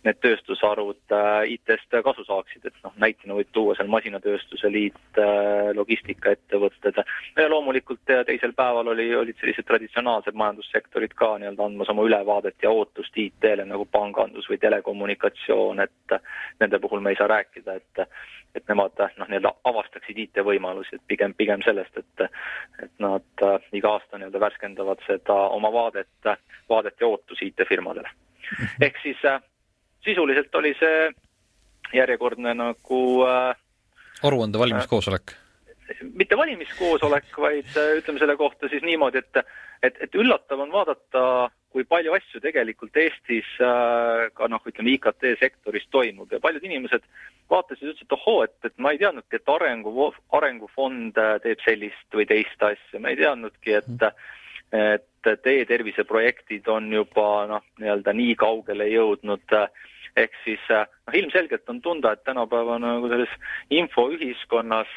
[0.03, 5.71] need tööstusharud äh, IT-st kasu saaksid, et noh, näitena võib tuua seal Masinatööstuse Liit äh,,
[5.77, 6.99] logistikaettevõtted.
[7.39, 12.73] Ja loomulikult teisel päeval oli, olid sellised traditsionaalsed majandussektorid ka nii-öelda andmas oma ülevaadet ja
[12.75, 16.19] ootust IT-le nagu pangandus või telekommunikatsioon, et
[16.59, 18.07] nende puhul me ei saa rääkida, et
[18.57, 22.25] et nemad noh, nii-öelda avastaksid IT-võimalusi, et pigem, pigem sellest, et
[22.83, 26.31] et nad äh, iga aasta nii-öelda värskendavad seda oma vaadet,
[26.69, 28.09] vaadet ja ootusi IT-firmadele.
[28.47, 28.83] Mhm.
[28.87, 29.41] ehk siis äh,
[30.05, 31.09] sisuliselt oli see
[31.93, 33.55] järjekordne nagu äh,
[34.23, 35.43] aruande valimiskoosolek äh,?
[36.15, 39.43] mitte valimiskoosolek, vaid äh, ütleme selle kohta siis niimoodi, et
[39.83, 41.21] et, et üllatav on vaadata,
[41.73, 47.05] kui palju asju tegelikult Eestis äh, ka noh, ütleme IKT sektoris toimub ja paljud inimesed
[47.49, 51.63] vaatasid ja ütlesid, et ohoo, et, et ma ei teadnudki, et arengu, arengufond äh, teeb
[51.65, 54.09] sellist või teist asja, ma ei teadnudki, et
[54.67, 59.53] et e-tervise projektid on juba noh, nii-öelda nii kaugele jõudnud,
[60.19, 63.31] ehk siis noh, ilmselgelt on tunda, et tänapäeva nagu selles
[63.71, 64.91] infoühiskonnas,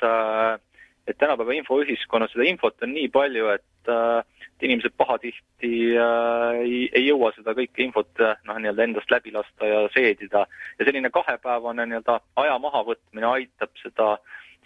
[1.09, 7.07] et tänapäeva infoühiskonnas seda infot on nii palju, et et inimesed pahatihti äh, ei, ei
[7.07, 10.45] jõua seda kõike infot noh, nii-öelda endast läbi lasta ja seedida.
[10.79, 14.11] ja selline kahepäevane nii-öelda aja mahavõtmine aitab seda,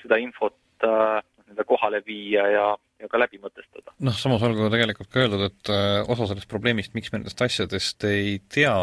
[0.02, 2.66] seda infot äh, nii-öelda kohale viia ja,
[3.00, 3.94] ja ka läbi mõtestada.
[4.02, 8.06] noh, samas olgu tegelikult ka öeldud, et äh, osa sellest probleemist, miks me nendest asjadest
[8.10, 8.74] ei tea,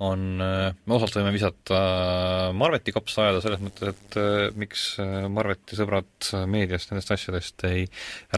[0.00, 1.78] on, äh, me osalt võime visata
[2.56, 7.84] Marveti kapsa ajada selles mõttes, et äh, miks äh, Marveti sõbrad meediast nendest asjadest ei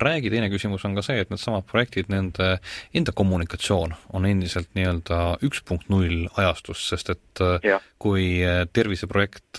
[0.03, 2.57] räägi, teine küsimus on ka see, et needsamad projektid, nende
[2.95, 7.79] enda kommunikatsioon on endiselt nii-öelda üks punkt null ajastus, sest et ja.
[8.03, 8.43] kui
[8.75, 9.59] terviseprojekt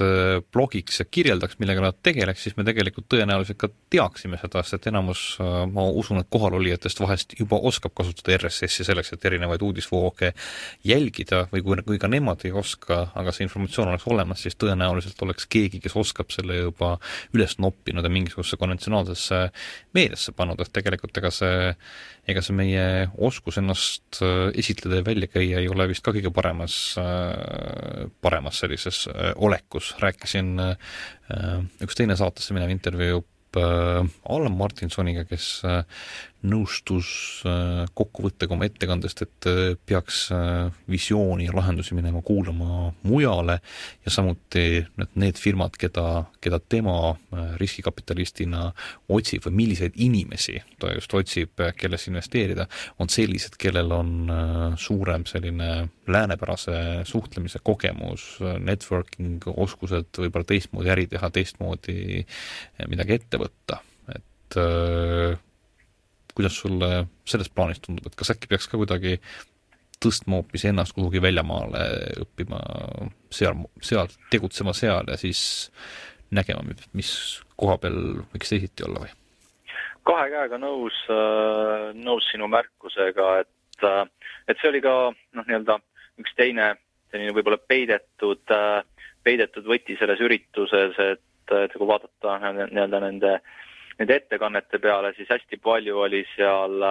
[0.53, 4.89] blogiks ja kirjeldaks, millega nad tegeleks, siis me tegelikult tõenäoliselt ka teaksime seda, sest et
[4.91, 5.23] enamus,
[5.71, 10.31] ma usun, et kohalolijatest vahest juba oskab kasutada RSS-i selleks, et erinevaid uudisvooge
[10.87, 15.21] jälgida või kui kui ka nemad ei oska, aga see informatsioon oleks olemas, siis tõenäoliselt
[15.25, 16.95] oleks keegi, kes oskab selle juba
[17.35, 19.41] üles noppinud ja mingisugusesse konventsionaalsesse
[19.97, 21.69] meediasse pannud, et tegelikult ega see,
[22.31, 22.85] ega see meie
[23.29, 28.63] oskus ennast äh, esitleda ja välja käia ei ole vist ka kõige paremas, äh, paremas
[28.63, 30.57] sellises äh, olekus, rääkisin
[31.81, 33.23] üks teine saatesse minev intervjuu
[33.55, 35.61] Allan Martinsoniga, kes
[36.45, 37.09] nõustus
[37.47, 43.59] äh, kokkuvõttega oma ettekandest, et äh, peaks äh, visiooni ja lahendusi minema kuulama mujale
[44.05, 44.83] ja samuti
[45.15, 46.95] need, firmad, keda, keda tema
[47.59, 48.67] riskikapitalistina
[49.11, 52.67] otsib või milliseid inimesi ta just otsib, kellesse investeerida,
[53.01, 54.11] on sellised, kellel on
[54.79, 55.69] suurem selline
[56.11, 56.77] läänepärase
[57.07, 58.27] suhtlemise kogemus,
[58.59, 62.25] networking oskused, võib-olla teistmoodi äri teha, teistmoodi
[62.91, 63.81] midagi ette võtta,
[64.15, 64.59] et
[66.35, 69.17] kuidas sulle selles plaanis tundub, et kas äkki peaks ka kuidagi
[70.03, 71.83] tõstma hoopis ennast kuhugi väljamaale
[72.25, 72.59] õppima
[73.33, 75.41] seal, seal, tegutsema seal ja siis
[76.35, 77.11] nägema, mis
[77.55, 77.99] koha peal
[78.33, 79.13] võiks teisiti olla või?
[80.05, 84.03] kahe käega nõus, äh, nõus sinu märkusega, et, äh,
[84.47, 85.79] et see oli ka noh, nii-öelda
[86.21, 86.75] üks teine
[87.09, 88.83] selline võib-olla peidetud, äh,
[89.25, 93.55] peidetud võti selles ürituses, et, et kui vaadata nii-öelda nende äh,
[93.99, 96.83] nende ettekannete peale, siis hästi palju oli seal,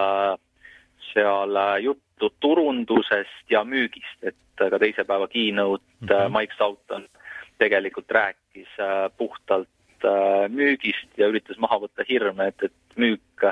[1.11, 6.39] seal juttu turundusest ja müügist, et ka teise päeva keynote mm -hmm.
[6.39, 7.07] Mike Soughton
[7.57, 9.69] tegelikult rääkis äh, puhtalt
[10.05, 13.45] äh, müügist ja üritas maha võtta hirme, et, et müük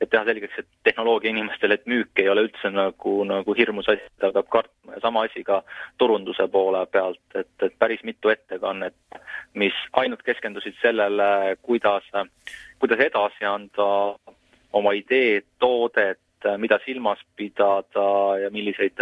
[0.00, 4.04] et teha selgeks, et tehnoloogia inimestele, et müük ei ole üldse nagu, nagu hirmus asi,
[4.16, 5.62] mida peab kartma ja sama asi ka
[5.98, 8.96] turunduse poole pealt, et, et päris mitu ettekannet,
[9.54, 12.04] mis ainult keskendusid sellele, kuidas,
[12.82, 13.88] kuidas edasi anda
[14.76, 16.20] oma ideed, toodet,
[16.60, 18.08] mida silmas pidada
[18.42, 19.00] ja milliseid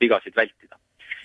[0.00, 0.76] vigasid vältida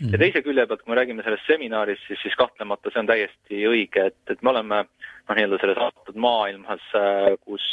[0.02, 0.18] ja mhm.
[0.18, 4.08] teise külje pealt, kui me räägime sellest seminarist, siis, siis kahtlemata see on täiesti õige,
[4.10, 6.88] et, et me oleme noh, nii-öelda selles avatud maailmas,
[7.46, 7.68] kus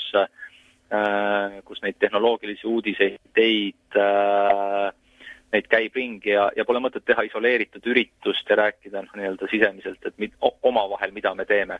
[0.89, 4.87] Äh, kus neid tehnoloogilisi uudiseid, ideid, äh,
[5.53, 10.01] neid käib ringi ja, ja pole mõtet teha isoleeritud üritust ja rääkida noh, nii-öelda sisemiselt,
[10.09, 11.77] et mid, omavahel, mida me teeme.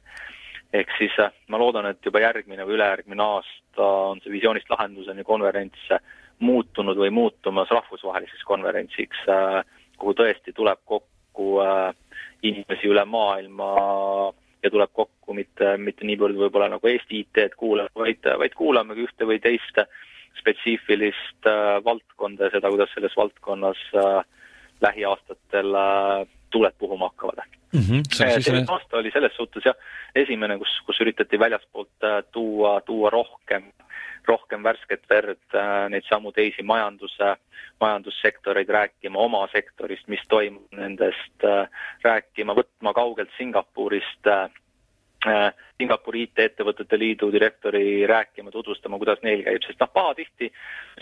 [0.73, 5.25] Ehk siis äh, ma loodan, et juba järgmine või ülejärgmine aasta on see visioonist lahenduseni
[5.25, 5.93] konverents
[6.39, 9.25] muutunud või muutumas rahvusvaheliseks konverentsiks,
[9.99, 11.57] kuhu tõesti tuleb kokku
[12.47, 13.73] inimesi üle maailma
[14.63, 19.27] ja tuleb kokku mitte, mitte niivõrd võib-olla nagu Eesti IT-d kuulama, vaid, vaid kuulamegi ühte
[19.27, 19.83] või teist
[20.39, 21.49] spetsiifilist
[21.85, 24.25] valdkonda ja seda, kuidas selles valdkonnas äh,
[24.85, 27.43] lähiaastatel äh, tuuled puhuma hakkavad
[27.73, 27.81] mm.
[27.81, 29.77] -hmm, see aasta oli selles suhtes jah,
[30.15, 33.73] esimene, kus, kus üritati väljaspoolt äh, tuua, tuua rohkem,
[34.29, 35.57] rohkem värsket verd,
[35.89, 37.37] neid samu teisi majanduse,
[37.81, 41.47] majandussektoreid rääkima oma sektorist, mis toimub nendest,
[42.05, 44.51] rääkima, võtma kaugelt Singapurist Äh,
[45.79, 50.51] Singapuri IT-ettevõtete liidu direktori rääkima, tutvustama, kuidas neil käib, sest noh, pahatihti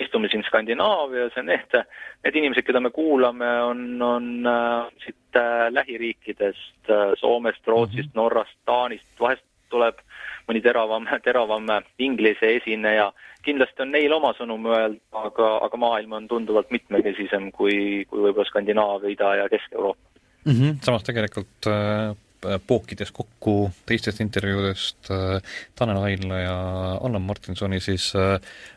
[0.05, 1.77] istume siin Skandinaavias ja need,
[2.25, 8.21] need inimesed, keda me kuulame, on, on äh, siit äh, lähiriikidest äh,, Soomest, Rootsist -hmm.
[8.21, 10.01] Norrast, Taanist, vahest tuleb
[10.49, 11.67] mõni teravam, teravam
[11.99, 13.13] inglise esineja,
[13.43, 18.49] kindlasti on neil oma sõnum öelda, aga, aga maailm on tunduvalt mitmekesisem kui, kui võib-olla
[18.49, 20.01] Skandinaavia, Ida- ja Kesk-Euroopa
[20.45, 20.53] mm.
[20.53, 20.79] -hmm.
[20.83, 22.26] samas tegelikult äh Äh,
[22.67, 23.57] pookides kokku
[23.89, 26.57] teistest intervjuudest äh, Tanel Haidla ja
[27.01, 28.37] Allan Martinsoni, siis äh,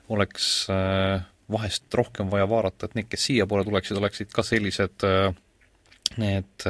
[0.10, 0.68] oleks
[1.50, 5.06] vahest rohkem vaja vaadata, et need, kes siiapoole tuleksid, oleksid ka sellised
[6.20, 6.66] need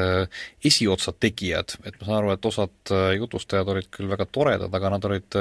[0.68, 5.08] esiotsad tegijad, et ma saan aru, et osad jutustajad olid küll väga toredad, aga nad
[5.08, 5.38] olid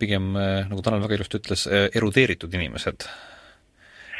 [0.00, 0.30] pigem,
[0.68, 3.08] nagu Tanel väga ilusti ütles, erudeeritud inimesed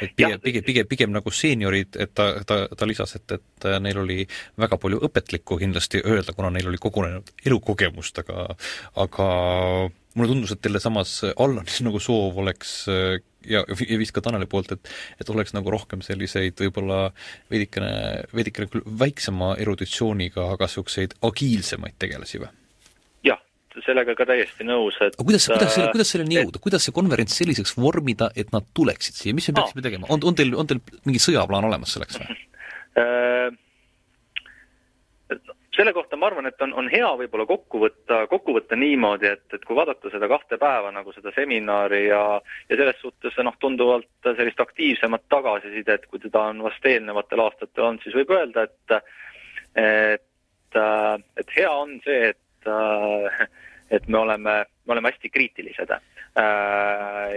[0.03, 4.03] et pigem, pigem, pigem, pigem nagu seeniorid, et ta, ta, ta lisas, et, et neil
[4.03, 4.19] oli
[4.61, 8.49] väga palju õpetlikku kindlasti öelda, kuna neil oli kogunenud elukogemust, aga
[9.05, 9.29] aga
[10.19, 14.75] mulle tundus, et teile samas Allanis nagu soov oleks ja, ja vist ka Taneli poolt,
[14.77, 14.93] et
[15.23, 17.09] et oleks nagu rohkem selliseid võib-olla
[17.53, 17.93] veidikene,
[18.35, 22.55] veidikene küll väiksema eruditsiooniga, aga niisuguseid agiilsemaid tegelasi või?
[23.87, 27.39] Sellega ka täiesti nõus, et aga kuidas, kuidas selle, kuidas selleni jõuda, kuidas see konverents
[27.41, 30.83] selliseks vormida, et nad tuleksid siia, mis me peaksime tegema, on, on teil, on teil
[31.09, 32.39] mingi sõjaplaan olemas selleks või?
[32.99, 33.53] Äh,
[35.79, 39.45] selle kohta ma arvan, et on, on hea võib-olla kokku võtta, kokku võtta niimoodi, et,
[39.55, 44.09] et kui vaadata seda kahte päeva nagu seda seminari ja ja selles suhtes noh, tunduvalt
[44.27, 48.99] sellist aktiivsemat tagasisidet, kui teda on vast eelnevatel aastatel olnud, siis võib öelda, et
[49.79, 50.81] et,
[51.39, 52.41] et hea on see, et
[53.91, 56.01] et me oleme, me oleme hästi kriitilised äh,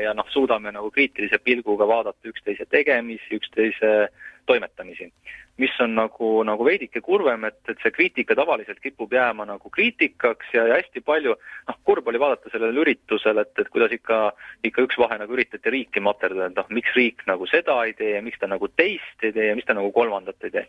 [0.03, 4.09] ja noh, suudame nagu kriitilise pilguga vaadata üksteise tegemisi, üksteise
[4.45, 5.11] toimetamisi.
[5.57, 10.55] mis on nagu, nagu veidike kurvem, et, et see kriitika tavaliselt kipub jääma nagu kriitikaks
[10.55, 11.35] ja, ja hästi palju,
[11.67, 14.31] noh, kurb oli vaadata sellel üritusel, et, et kuidas ikka,
[14.65, 18.15] ikka üks vahe nagu üritati riiki materdada, et noh, miks riik nagu seda ei tee
[18.15, 20.65] ja miks ta nagu teist ei tee ja miks ta nagu kolmandat ei tee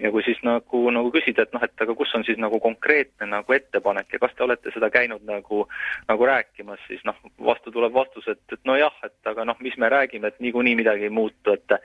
[0.00, 3.28] ja kui siis nagu, nagu küsida, et noh, et aga kus on siis nagu konkreetne
[3.28, 5.64] nagu ettepanek ja kas te olete seda käinud nagu,
[6.08, 7.18] nagu rääkimas, siis noh,
[7.50, 11.08] vastu tuleb vastus, et, et nojah, et aga noh, mis me räägime, et niikuinii midagi
[11.08, 11.80] ei muutu, et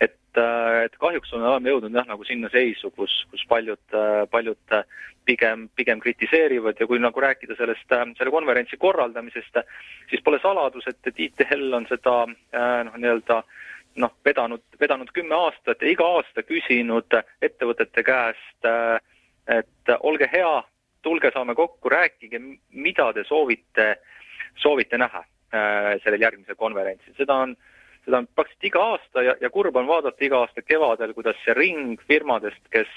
[0.00, 0.38] et,
[0.86, 3.96] et kahjuks oleme jõudnud jah, nagu sinna seisu, kus, kus paljud,
[4.32, 4.76] paljud
[5.28, 7.84] pigem, pigem kritiseerivad ja kui nagu rääkida sellest,
[8.16, 9.60] selle konverentsi korraldamisest,
[10.08, 13.58] siis pole saladus, et, et ITL on seda noh, nii-öelda äh,
[13.96, 18.68] noh, vedanud, vedanud kümme aastat ja iga aasta küsinud ettevõtete käest,
[19.50, 20.52] et olge hea,
[21.02, 23.94] tulge, saame kokku, rääkige, mida te soovite,
[24.60, 27.56] soovite näha äh, sellel järgmisel konverentsil, seda on,
[28.04, 31.56] seda on praktiliselt iga aasta ja, ja kurb on vaadata iga aasta kevadel, kuidas see
[31.56, 32.90] ring firmadest, kes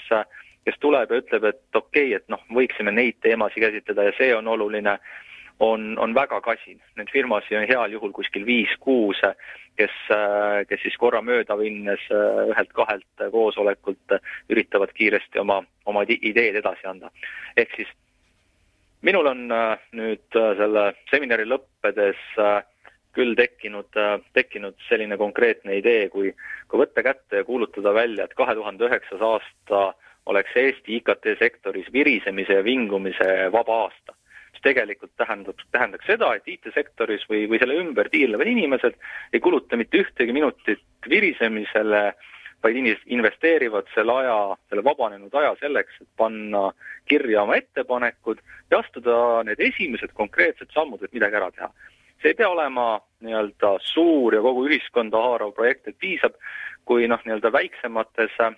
[0.64, 4.30] kes tuleb ja ütleb, et okei okay,, et noh, võiksime neid teemasid käsitleda ja see
[4.36, 4.96] on oluline,
[5.58, 6.80] on, on väga kasin.
[6.96, 9.20] Neid firmasid on heal juhul kuskil viis-kuus,
[9.78, 9.94] kes,
[10.68, 14.18] kes siis korra mööda minnes ühelt-kahelt koosolekult
[14.50, 17.10] üritavad kiiresti oma, oma ideed edasi anda.
[17.56, 17.88] ehk siis
[19.02, 19.48] minul on
[19.92, 22.20] nüüd selle seminari lõppedes
[23.14, 23.94] küll tekkinud,
[24.34, 26.32] tekkinud selline konkreetne idee, kui,
[26.68, 29.84] kui võtta kätte ja kuulutada välja, et kahe tuhande üheksas aasta
[30.26, 34.13] oleks Eesti IKT sektoris virisemise ja vingumise vaba aasta
[34.64, 38.96] tegelikult tähendab, tähendaks seda, et IT-sektoris või, või selle ümber tiirlevad inimesed
[39.32, 42.04] ei kuluta mitte ühtegi minutit virisemisele,
[42.64, 42.78] vaid
[43.12, 44.36] investeerivad selle aja,
[44.70, 46.70] selle vabanenud aja selleks, et panna
[47.10, 48.40] kirja oma ettepanekud
[48.72, 51.70] ja astuda need esimesed konkreetsed sammud, et midagi ära teha.
[52.22, 56.38] see ei pea olema nii-öelda suur ja kogu ühiskonda haarav projekt, et piisab,
[56.88, 58.54] kui noh, nii-öelda väiksemates äh,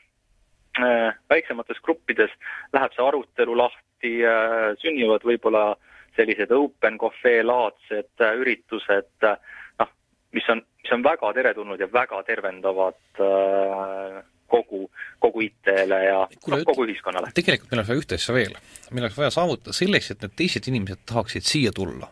[1.32, 2.30] väiksemates gruppides
[2.76, 5.72] läheb see arutelu lahti, äh, sünnivad võib-olla
[6.16, 9.36] sellised open cafe laadsed äh, üritused, äh,
[9.80, 9.92] noh,
[10.36, 16.60] mis on, mis on väga teretulnud ja väga tervendavad äh, kogu, kogu IT-le ja Kule,
[16.60, 17.32] no, kogu ühiskonnale.
[17.36, 18.60] tegelikult meil oleks vaja ühte asja veel.
[18.90, 22.08] meil oleks vaja saavutada selleks, et need teised inimesed tahaksid siia tulla,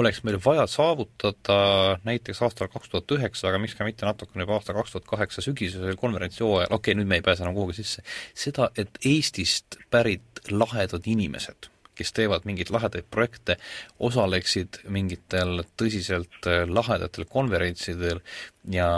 [0.00, 1.58] oleks meil vaja saavutada
[2.06, 5.44] näiteks aastal kaks tuhat üheksa, aga miks ka mitte natukene juba aasta kaks tuhat kaheksa
[5.44, 8.06] sügisesel konverentsihooajal, okei okay,, nüüd me ei pääse enam kuhugi sisse,
[8.46, 13.56] seda, et Eestist pärit lahedad inimesed kes teevad mingeid lahedaid projekte,
[14.02, 18.20] osaleksid mingitel tõsiselt äh, lahedatel konverentsidel
[18.72, 18.88] ja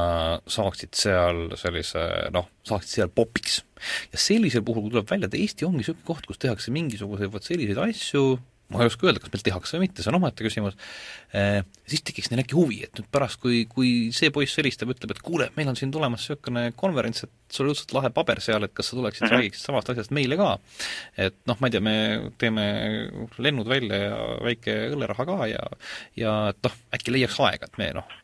[0.46, 3.62] saaksid seal sellise noh, saaksid seal popiks.
[4.12, 7.82] ja sellisel puhul, tuleb välja, et Eesti ongi niisugune koht, kus tehakse mingisuguseid vot selliseid
[7.88, 8.26] asju,
[8.72, 10.74] ma ei oska öelda, kas meil tehakse või mitte, see on omaette küsimus,
[11.36, 15.14] eh, siis tekiks neil äkki huvi, et nüüd pärast, kui, kui see poiss helistab, ütleb,
[15.14, 18.66] et kuule, meil on siin tulemas niisugune konverents, et sul on õudselt lahe paber seal,
[18.66, 19.38] et kas sa tuleksid mm, -hmm.
[19.38, 20.58] räägiksid samast asjast meile ka.
[21.28, 21.96] et noh, ma ei tea, me
[22.38, 22.66] teeme
[23.38, 25.62] lennud välja ja väike õlleraha ka ja
[26.16, 28.16] ja et noh, äkki leiaks aega, et me noh,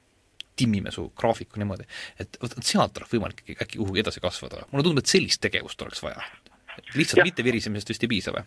[0.56, 1.86] timmime su graafiku niimoodi,
[2.20, 4.66] et vot sealt oleks võimalik äkki, kuhugi edasi kasvada.
[4.72, 6.22] mulle tundub, et sellist tegevust oleks vaja.
[6.94, 7.24] lihtsalt ja.
[7.24, 8.44] mitte virisemisest vist ei piisa või?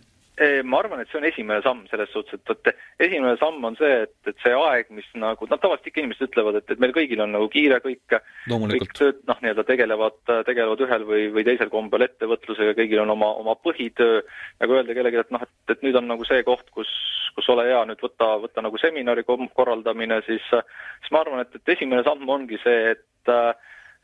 [0.67, 2.69] Ma arvan, et see on esimene samm selles suhtes, et vot
[3.05, 6.59] esimene samm on see, et, et see aeg, mis nagu, noh tavaliselt ikka inimesed ütlevad,
[6.59, 8.17] et, et meil kõigil on nagu kiire, kõik,
[8.49, 10.19] kõik tööd noh, nii-öelda tegelevad,
[10.49, 14.19] tegelevad ühel või, või teisel kombel ettevõtlusega, kõigil on oma, oma põhitöö,
[14.63, 16.91] nagu öelda kellelegi, et noh, et, et nüüd on nagu see koht, kus,
[17.38, 21.75] kus ole hea, nüüd võta, võta nagu seminari korraldamine, siis siis ma arvan, et, et
[21.77, 23.36] esimene samm ongi see, et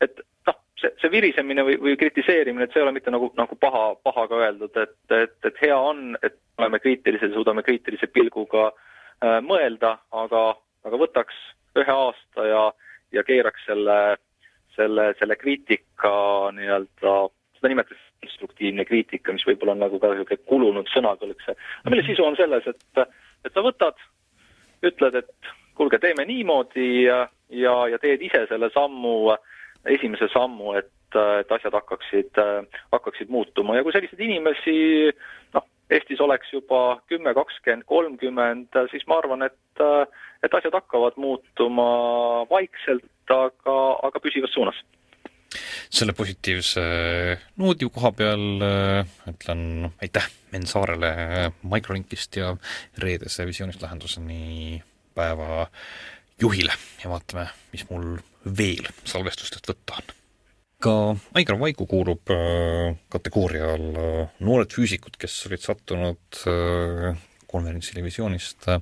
[0.02, 0.22] et
[0.82, 4.40] see, see virisemine või, või kritiseerimine, et see ei ole mitte nagu, nagu paha, pahaga
[4.46, 10.44] öeldud, et, et, et hea on, et oleme kriitilised, suudame kriitilise pilguga äh, mõelda, aga,
[10.88, 11.38] aga võtaks
[11.80, 12.64] ühe aasta ja,
[13.16, 13.98] ja keeraks selle,
[14.76, 16.12] selle, selle kriitika
[16.56, 17.16] nii-öelda,
[17.58, 21.48] seda nimetatakse konstruktiivne kriitika, mis võib-olla on nagu ka niisugune kulunud sõnakõlks.
[21.50, 23.06] aga mille sisu on selles, et,
[23.46, 23.98] et sa võtad,
[24.86, 29.42] ütled, et kuulge, teeme niimoodi ja, ja, ja teed ise selle sammu äh,
[29.90, 30.90] esimese sammu, et,
[31.40, 32.38] et asjad hakkaksid,
[32.94, 33.76] hakkaksid muutuma.
[33.76, 34.76] Ja kui selliseid inimesi
[35.56, 39.82] noh, Eestis oleks juba kümme, kakskümmend, kolmkümmend, siis ma arvan, et,
[40.46, 41.88] et asjad hakkavad muutuma
[42.50, 43.76] vaikselt, aga,
[44.08, 44.78] aga püsivas suunas.
[45.92, 46.82] Selle positiivse
[47.60, 48.64] noodi koha peal
[49.28, 51.12] ütlen aitäh Enn Saarele
[51.68, 52.54] Microlinkist ja
[53.02, 54.80] reedese visioonist lahenduseni
[55.14, 55.66] päeva
[56.40, 56.72] juhile.
[57.04, 60.14] Ja vaatame, mis mul veel salvestustest võtta on.
[60.82, 60.94] ka
[61.38, 67.20] Aigar Vaiku kuulub äh, kategooria alla noored füüsikud, kes olid sattunud äh,
[67.52, 68.80] konverentsi visioonist äh,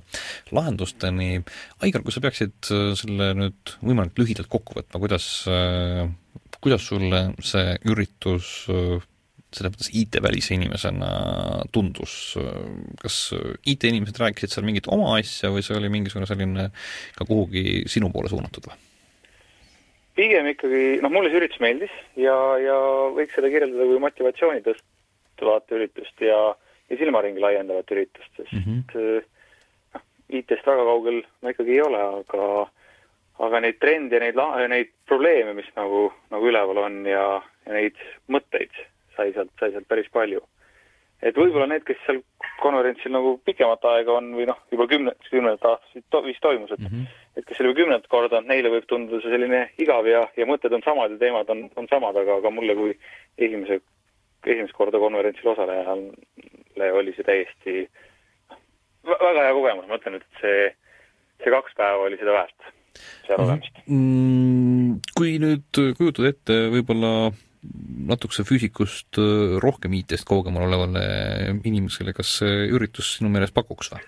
[0.55, 1.43] lahendusteni.
[1.85, 5.29] Aigar, kui sa peaksid selle nüüd võimalikult lühidalt kokku võtma, kuidas,
[6.63, 8.67] kuidas sulle see üritus
[9.51, 11.09] selles mõttes IT-välise inimesena
[11.75, 12.37] tundus,
[13.01, 13.17] kas
[13.67, 16.69] IT-inimesed rääkisid seal mingit oma asja või see oli mingisugune selline
[17.17, 18.79] ka kuhugi sinu poole suunatud või?
[20.17, 22.77] Pigem ikkagi, noh, mulle see üritus meeldis ja, ja
[23.15, 26.39] võiks seda kirjeldada kui motivatsiooni tõstvat üritust ja,
[26.91, 29.23] ja silmaringi laiendavat üritust, sest mm -hmm.
[29.95, 32.67] noh, IT-st väga kaugel ma ikkagi ei ole, aga
[33.41, 37.25] aga neid trende, neid la-, neid probleeme, mis nagu, nagu üleval on ja,
[37.65, 37.97] ja neid
[38.31, 38.73] mõtteid
[39.15, 40.43] sai sealt, sai sealt päris palju.
[41.21, 42.21] Et võib-olla need, kes seal
[42.61, 46.81] konverentsil nagu pikemat aega on või noh, juba kümne, kümnendat aastat to, vist toimus, et
[46.81, 47.07] mm -hmm.
[47.37, 50.47] et kes seal juba kümnendat korda on, neile võib tunduda see selline igav ja, ja
[50.49, 52.95] mõtted on samad ja teemad on, on samad, aga, aga mulle kui
[53.37, 53.81] esimese,
[54.45, 57.87] esimest korda konverentsil osalejale oli see täiesti
[59.05, 60.67] väga hea kogemus, ma ütlen, et see,
[61.43, 62.73] see kaks päeva oli seda väärt,
[63.27, 63.45] seal mhm.
[63.47, 64.99] olemist mm,.
[65.15, 67.31] Kui nüüd kujutada ette võib-olla
[68.11, 71.03] natukese füüsikust äh, rohkem IT-st kaugemal olevale
[71.67, 74.01] inimesele, kas see üritus sinu meelest pakuks või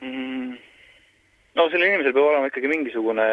[0.00, 0.54] mm.?
[1.58, 3.26] no sellel inimesel peab olema ikkagi mingisugune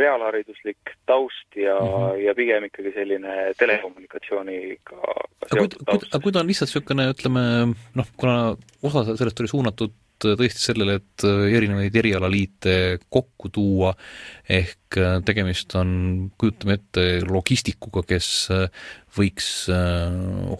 [0.00, 2.20] reaalhariduslik taust ja mm, -hmm.
[2.26, 5.00] ja pigem ikkagi selline telekommunikatsiooniga
[5.48, 7.42] aga kui, aga kui ta on lihtsalt niisugune, ütleme
[7.72, 8.36] noh, kuna
[8.84, 12.74] osa sellest oli suunatud tõesti sellele, et äh, erinevaid erialaliite
[13.12, 13.92] kokku tuua,
[14.50, 15.92] ehk äh, tegemist on,
[16.40, 18.28] kujutame ette, logistikuga, kes
[19.12, 19.48] võiks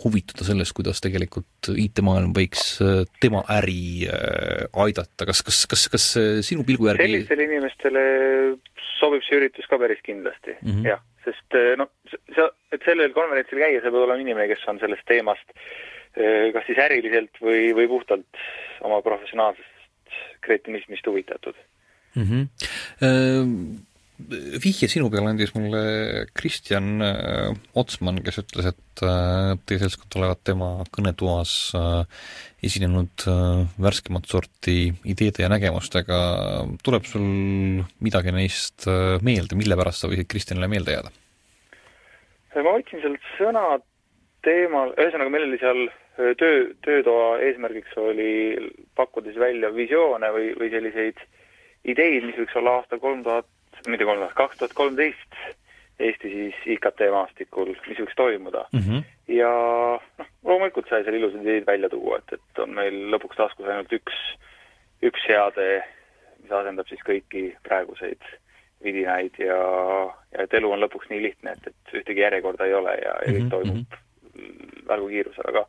[0.03, 2.75] huvituda sellest, kuidas tegelikult IT-maailm võiks
[3.23, 6.09] tema äri aidata, kas, kas, kas, kas
[6.45, 8.03] sinu pilgu järgi sellistele inimestele
[8.99, 10.91] sobib see üritus ka päris kindlasti mm, -hmm.
[10.91, 11.89] jah, sest noh,
[12.37, 15.57] sa, et sellel konverentsil käia, sa pead olema inimene, kes on sellest teemast
[16.15, 18.43] kas siis äriliselt või, või puhtalt
[18.85, 21.57] oma professionaalsest kretinismist huvitatud
[22.17, 22.29] mm.
[22.29, 23.81] -hmm.
[24.63, 25.81] Vihje sinu peale andis mulle
[26.37, 27.01] Kristjan
[27.75, 29.03] Otsman, kes ütles, et
[29.67, 31.55] teie seltskond olevat tema kõnetoas
[32.63, 33.25] esinenud
[33.83, 36.21] värskemat sorti ideede ja nägemustega.
[36.85, 37.27] tuleb sul
[38.05, 38.87] midagi neist
[39.27, 41.11] meelde, mille pärast sa võisid Kristjanile meelde jääda?
[42.61, 43.65] ma võtsin sealt sõna
[44.47, 45.87] teemal, ühesõnaga meil oli seal
[46.17, 48.33] töö, töötoa eesmärgiks oli
[48.99, 51.21] pakkuda siis välja visioone või, või selliseid
[51.89, 53.49] ideid, mis võiks olla aastal kolm tuhat,
[53.87, 55.43] mitte kolm tuhat, kaks tuhat kolmteist
[56.03, 58.85] Eesti siis IKT maastikul, mis võiks toimuda mm.
[58.85, 59.03] -hmm.
[59.37, 59.51] ja
[60.19, 63.93] noh, loomulikult sai seal ilusaid ideid välja tuua, et, et on meil lõpuks taskus ainult
[63.93, 64.23] üks,
[65.07, 65.67] üks seade,
[66.43, 68.25] mis asendab siis kõiki praeguseid
[68.83, 69.61] vidinaid ja,
[70.35, 73.29] ja et elu on lõpuks nii lihtne, et, et ühtegi järjekorda ei ole ja, ja
[73.29, 73.55] kõik mm -hmm.
[73.55, 74.01] toimub
[74.89, 75.67] välgukiirusel, aga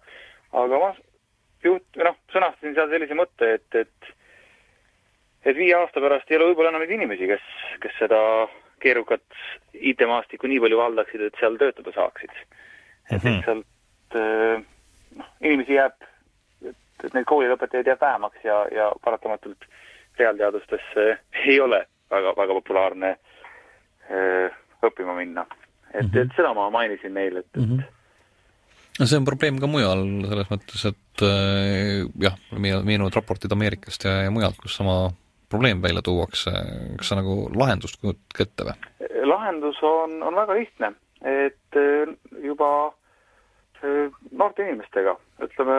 [0.63, 0.91] aga ma
[1.63, 4.13] juht-, noh, sõnastasin seal sellise mõtte, et, et
[5.43, 7.47] et viie aasta pärast ei ole võib-olla enam neid inimesi, kes,
[7.83, 8.19] kes seda
[8.83, 9.23] keerukat
[9.73, 12.31] IT-maastikku nii palju valdaksid, et seal töötada saaksid.
[13.11, 13.27] et Mhm.
[13.27, 14.63] lihtsalt äh,
[15.15, 15.95] noh, inimesi jääb,
[16.63, 19.65] et, et neid koolilõpetajaid jääb vähemaks ja, ja paratamatult
[20.19, 23.15] reaalteadustesse ei ole väga, väga populaarne
[24.11, 24.49] öö,
[24.85, 25.45] õppima minna.
[25.93, 26.21] et mm, -hmm.
[26.21, 27.83] et seda ma mainisin neile, et, et mm, -hmm.
[28.99, 34.23] No see on probleem ka mujal, selles mõttes, et äh, jah, meenuvad raportid Ameerikast ja,
[34.27, 35.11] ja mujalt, kus sama
[35.53, 36.51] probleem välja tuuakse,
[36.97, 38.77] kas sa nagu lahendust kujutad ette või?
[39.29, 40.89] lahendus on, on väga lihtne,
[41.23, 41.77] et
[42.43, 42.69] juba
[44.31, 45.77] noorte inimestega, ütleme,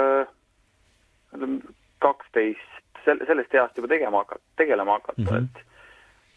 [1.35, 1.61] ütleme
[2.05, 5.45] kaksteist, sel-, sellest east juba tegema hakata, tegelema hakata mm, -hmm.
[5.45, 5.73] et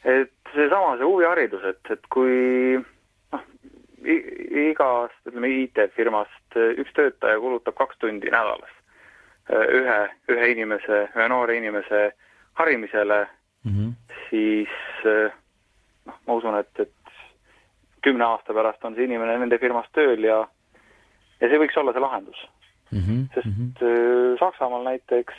[0.08, 2.78] et seesama, see huviharidus, et, et kui
[4.08, 8.74] igast, ütleme IT-firmast üks töötaja kulutab kaks tundi nädalas
[9.52, 9.98] ühe,
[10.32, 12.12] ühe inimese, ühe noore inimese
[12.60, 13.28] harimisele
[13.64, 13.92] mm, -hmm.
[14.30, 14.74] siis
[16.06, 16.92] noh, ma usun, et, et
[18.04, 20.46] kümne aasta pärast on see inimene nende firmas tööl ja
[21.42, 22.40] ja see võiks olla see lahendus
[22.92, 23.04] mm.
[23.04, 23.28] -hmm.
[23.34, 24.40] sest mm -hmm.
[24.40, 25.36] Saksamaal näiteks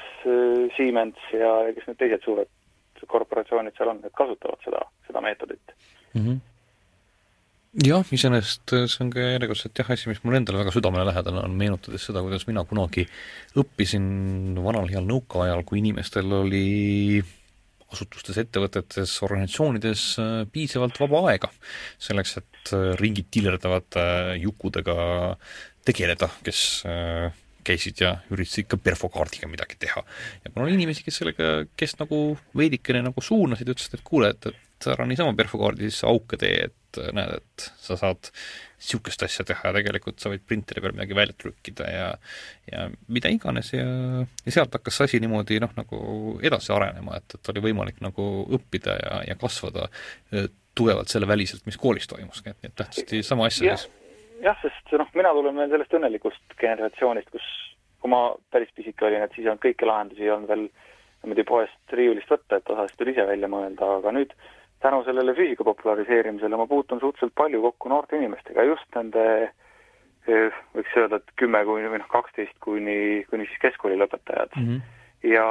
[0.76, 2.48] Siemens ja, ja kes need teised suured
[3.06, 5.74] korporatsioonid seal on, need kasutavad seda, seda meetodit
[6.14, 6.20] mm.
[6.20, 6.38] -hmm.
[7.84, 12.06] Jah, iseenesest see on ka järjekordselt jah, asi, mis mulle endale väga südamelähedane on, meenutades
[12.08, 13.04] seda, kuidas mina kunagi
[13.60, 17.20] õppisin vanal heal nõukaajal, kui inimestel oli
[17.88, 20.04] asutustes, ettevõtetes, organisatsioonides
[20.52, 21.48] piisavalt vaba aega
[21.96, 24.04] selleks, et ringid tillerdavate
[24.42, 24.96] jukudega
[25.88, 26.64] tegeleda, kes
[27.68, 30.02] käisid ja üritasid ikka perfokaardiga midagi teha.
[30.44, 32.20] ja kuna oli inimesi, kes sellega, kes nagu
[32.56, 37.00] veidikene nagu suunasid, ütlesid, et kuule, et, et ära niisama perfokaardi sisse auke tee, et
[37.14, 38.30] näed, et sa saad
[38.78, 42.06] niisugust asja teha ja tegelikult sa võid printeri peal midagi välja trükkida ja
[42.70, 43.84] ja mida iganes ja,
[44.44, 46.00] ja sealt hakkas see asi niimoodi noh, nagu
[46.44, 49.88] edasi arenema, et, et oli võimalik nagu õppida ja, ja kasvada
[50.78, 53.88] tugevalt selle väliselt, mis koolis toimus, nii et tähtsasti sama asja siis.
[54.38, 57.46] Jah, sest noh, mina tulen veel sellest õnnelikust generatsioonist, kus
[57.98, 58.20] kui ma
[58.52, 62.30] päris pisike olin, et siis ei olnud kõiki lahendusi ei olnud veel niimoodi poest riiulist
[62.30, 64.34] võtta, et osasid tuli ise välja mõelda, aga nüüd
[64.80, 69.24] tänu sellele füüsika populariseerimisele ma puutun suhteliselt palju kokku noorte inimestega, just nende
[70.28, 74.66] võiks öelda, et kümme kuni või noh, kaksteist kuni, kuni siis keskkooli lõpetajad mm.
[74.66, 74.80] -hmm.
[75.32, 75.46] ja,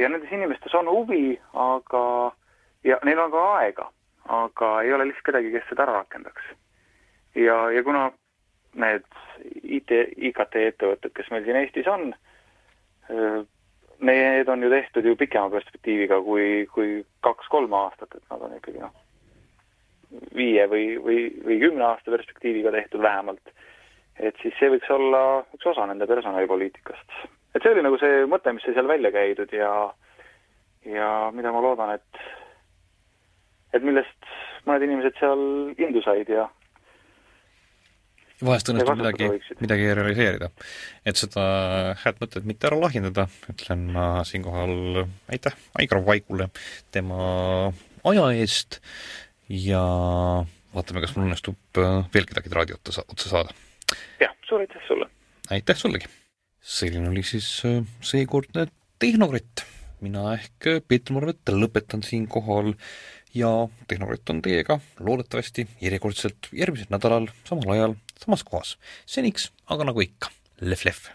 [0.00, 2.04] ja nendes inimestes on huvi, aga
[2.84, 3.88] ja neil on ka aega,
[4.40, 6.42] aga ei ole lihtsalt kedagi, kes seda ära rakendaks.
[7.34, 8.10] ja, ja kuna
[8.74, 9.04] need
[9.62, 12.14] IT, IKT ettevõtted, kes meil siin Eestis on,
[14.02, 18.82] need on ju tehtud ju pikema perspektiiviga kui, kui kaks-kolm aastat, et nad on ikkagi
[18.82, 18.94] noh,
[20.36, 23.54] viie või, või, või kümne aasta perspektiiviga tehtud vähemalt.
[24.20, 27.18] et siis see võiks olla üks osa nende personalipoliitikast.
[27.54, 29.72] et see oli nagu see mõte, mis sai seal välja käidud ja
[30.84, 32.22] ja mida ma loodan, et
[33.72, 34.32] et millest
[34.66, 35.44] mõned inimesed seal
[35.78, 36.48] indu said ja
[38.42, 39.28] vahest õnnestub midagi,
[39.62, 40.50] midagi realiseerida.
[41.06, 41.44] et seda
[42.02, 46.48] head mõtet mitte ära lahjendada, ütlen ma siinkohal aitäh Aigar Vaigule
[46.94, 47.72] tema
[48.08, 48.80] aja eest
[49.48, 49.82] ja
[50.72, 51.82] vaatame, kas mul õnnestub
[52.14, 53.54] veel kedagi raadiot otsa saada.
[54.22, 55.08] jah, suur aitäh sulle!
[55.50, 56.10] aitäh sullegi!
[56.62, 57.48] selline oli siis
[58.06, 58.68] seekordne
[59.02, 59.64] Tehnokritt.
[60.02, 62.74] mina ehk Peeter Marvet lõpetan siinkohal
[63.34, 63.50] ja
[63.88, 68.76] Tehnokritt on teiega loodetavasti järjekordselt järgmisel nädalal samal ajal samas kohas.
[69.06, 71.10] seniks aga nagu ikka, lehv-lehv.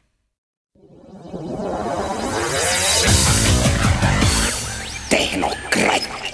[5.09, 6.26] tehnokratt.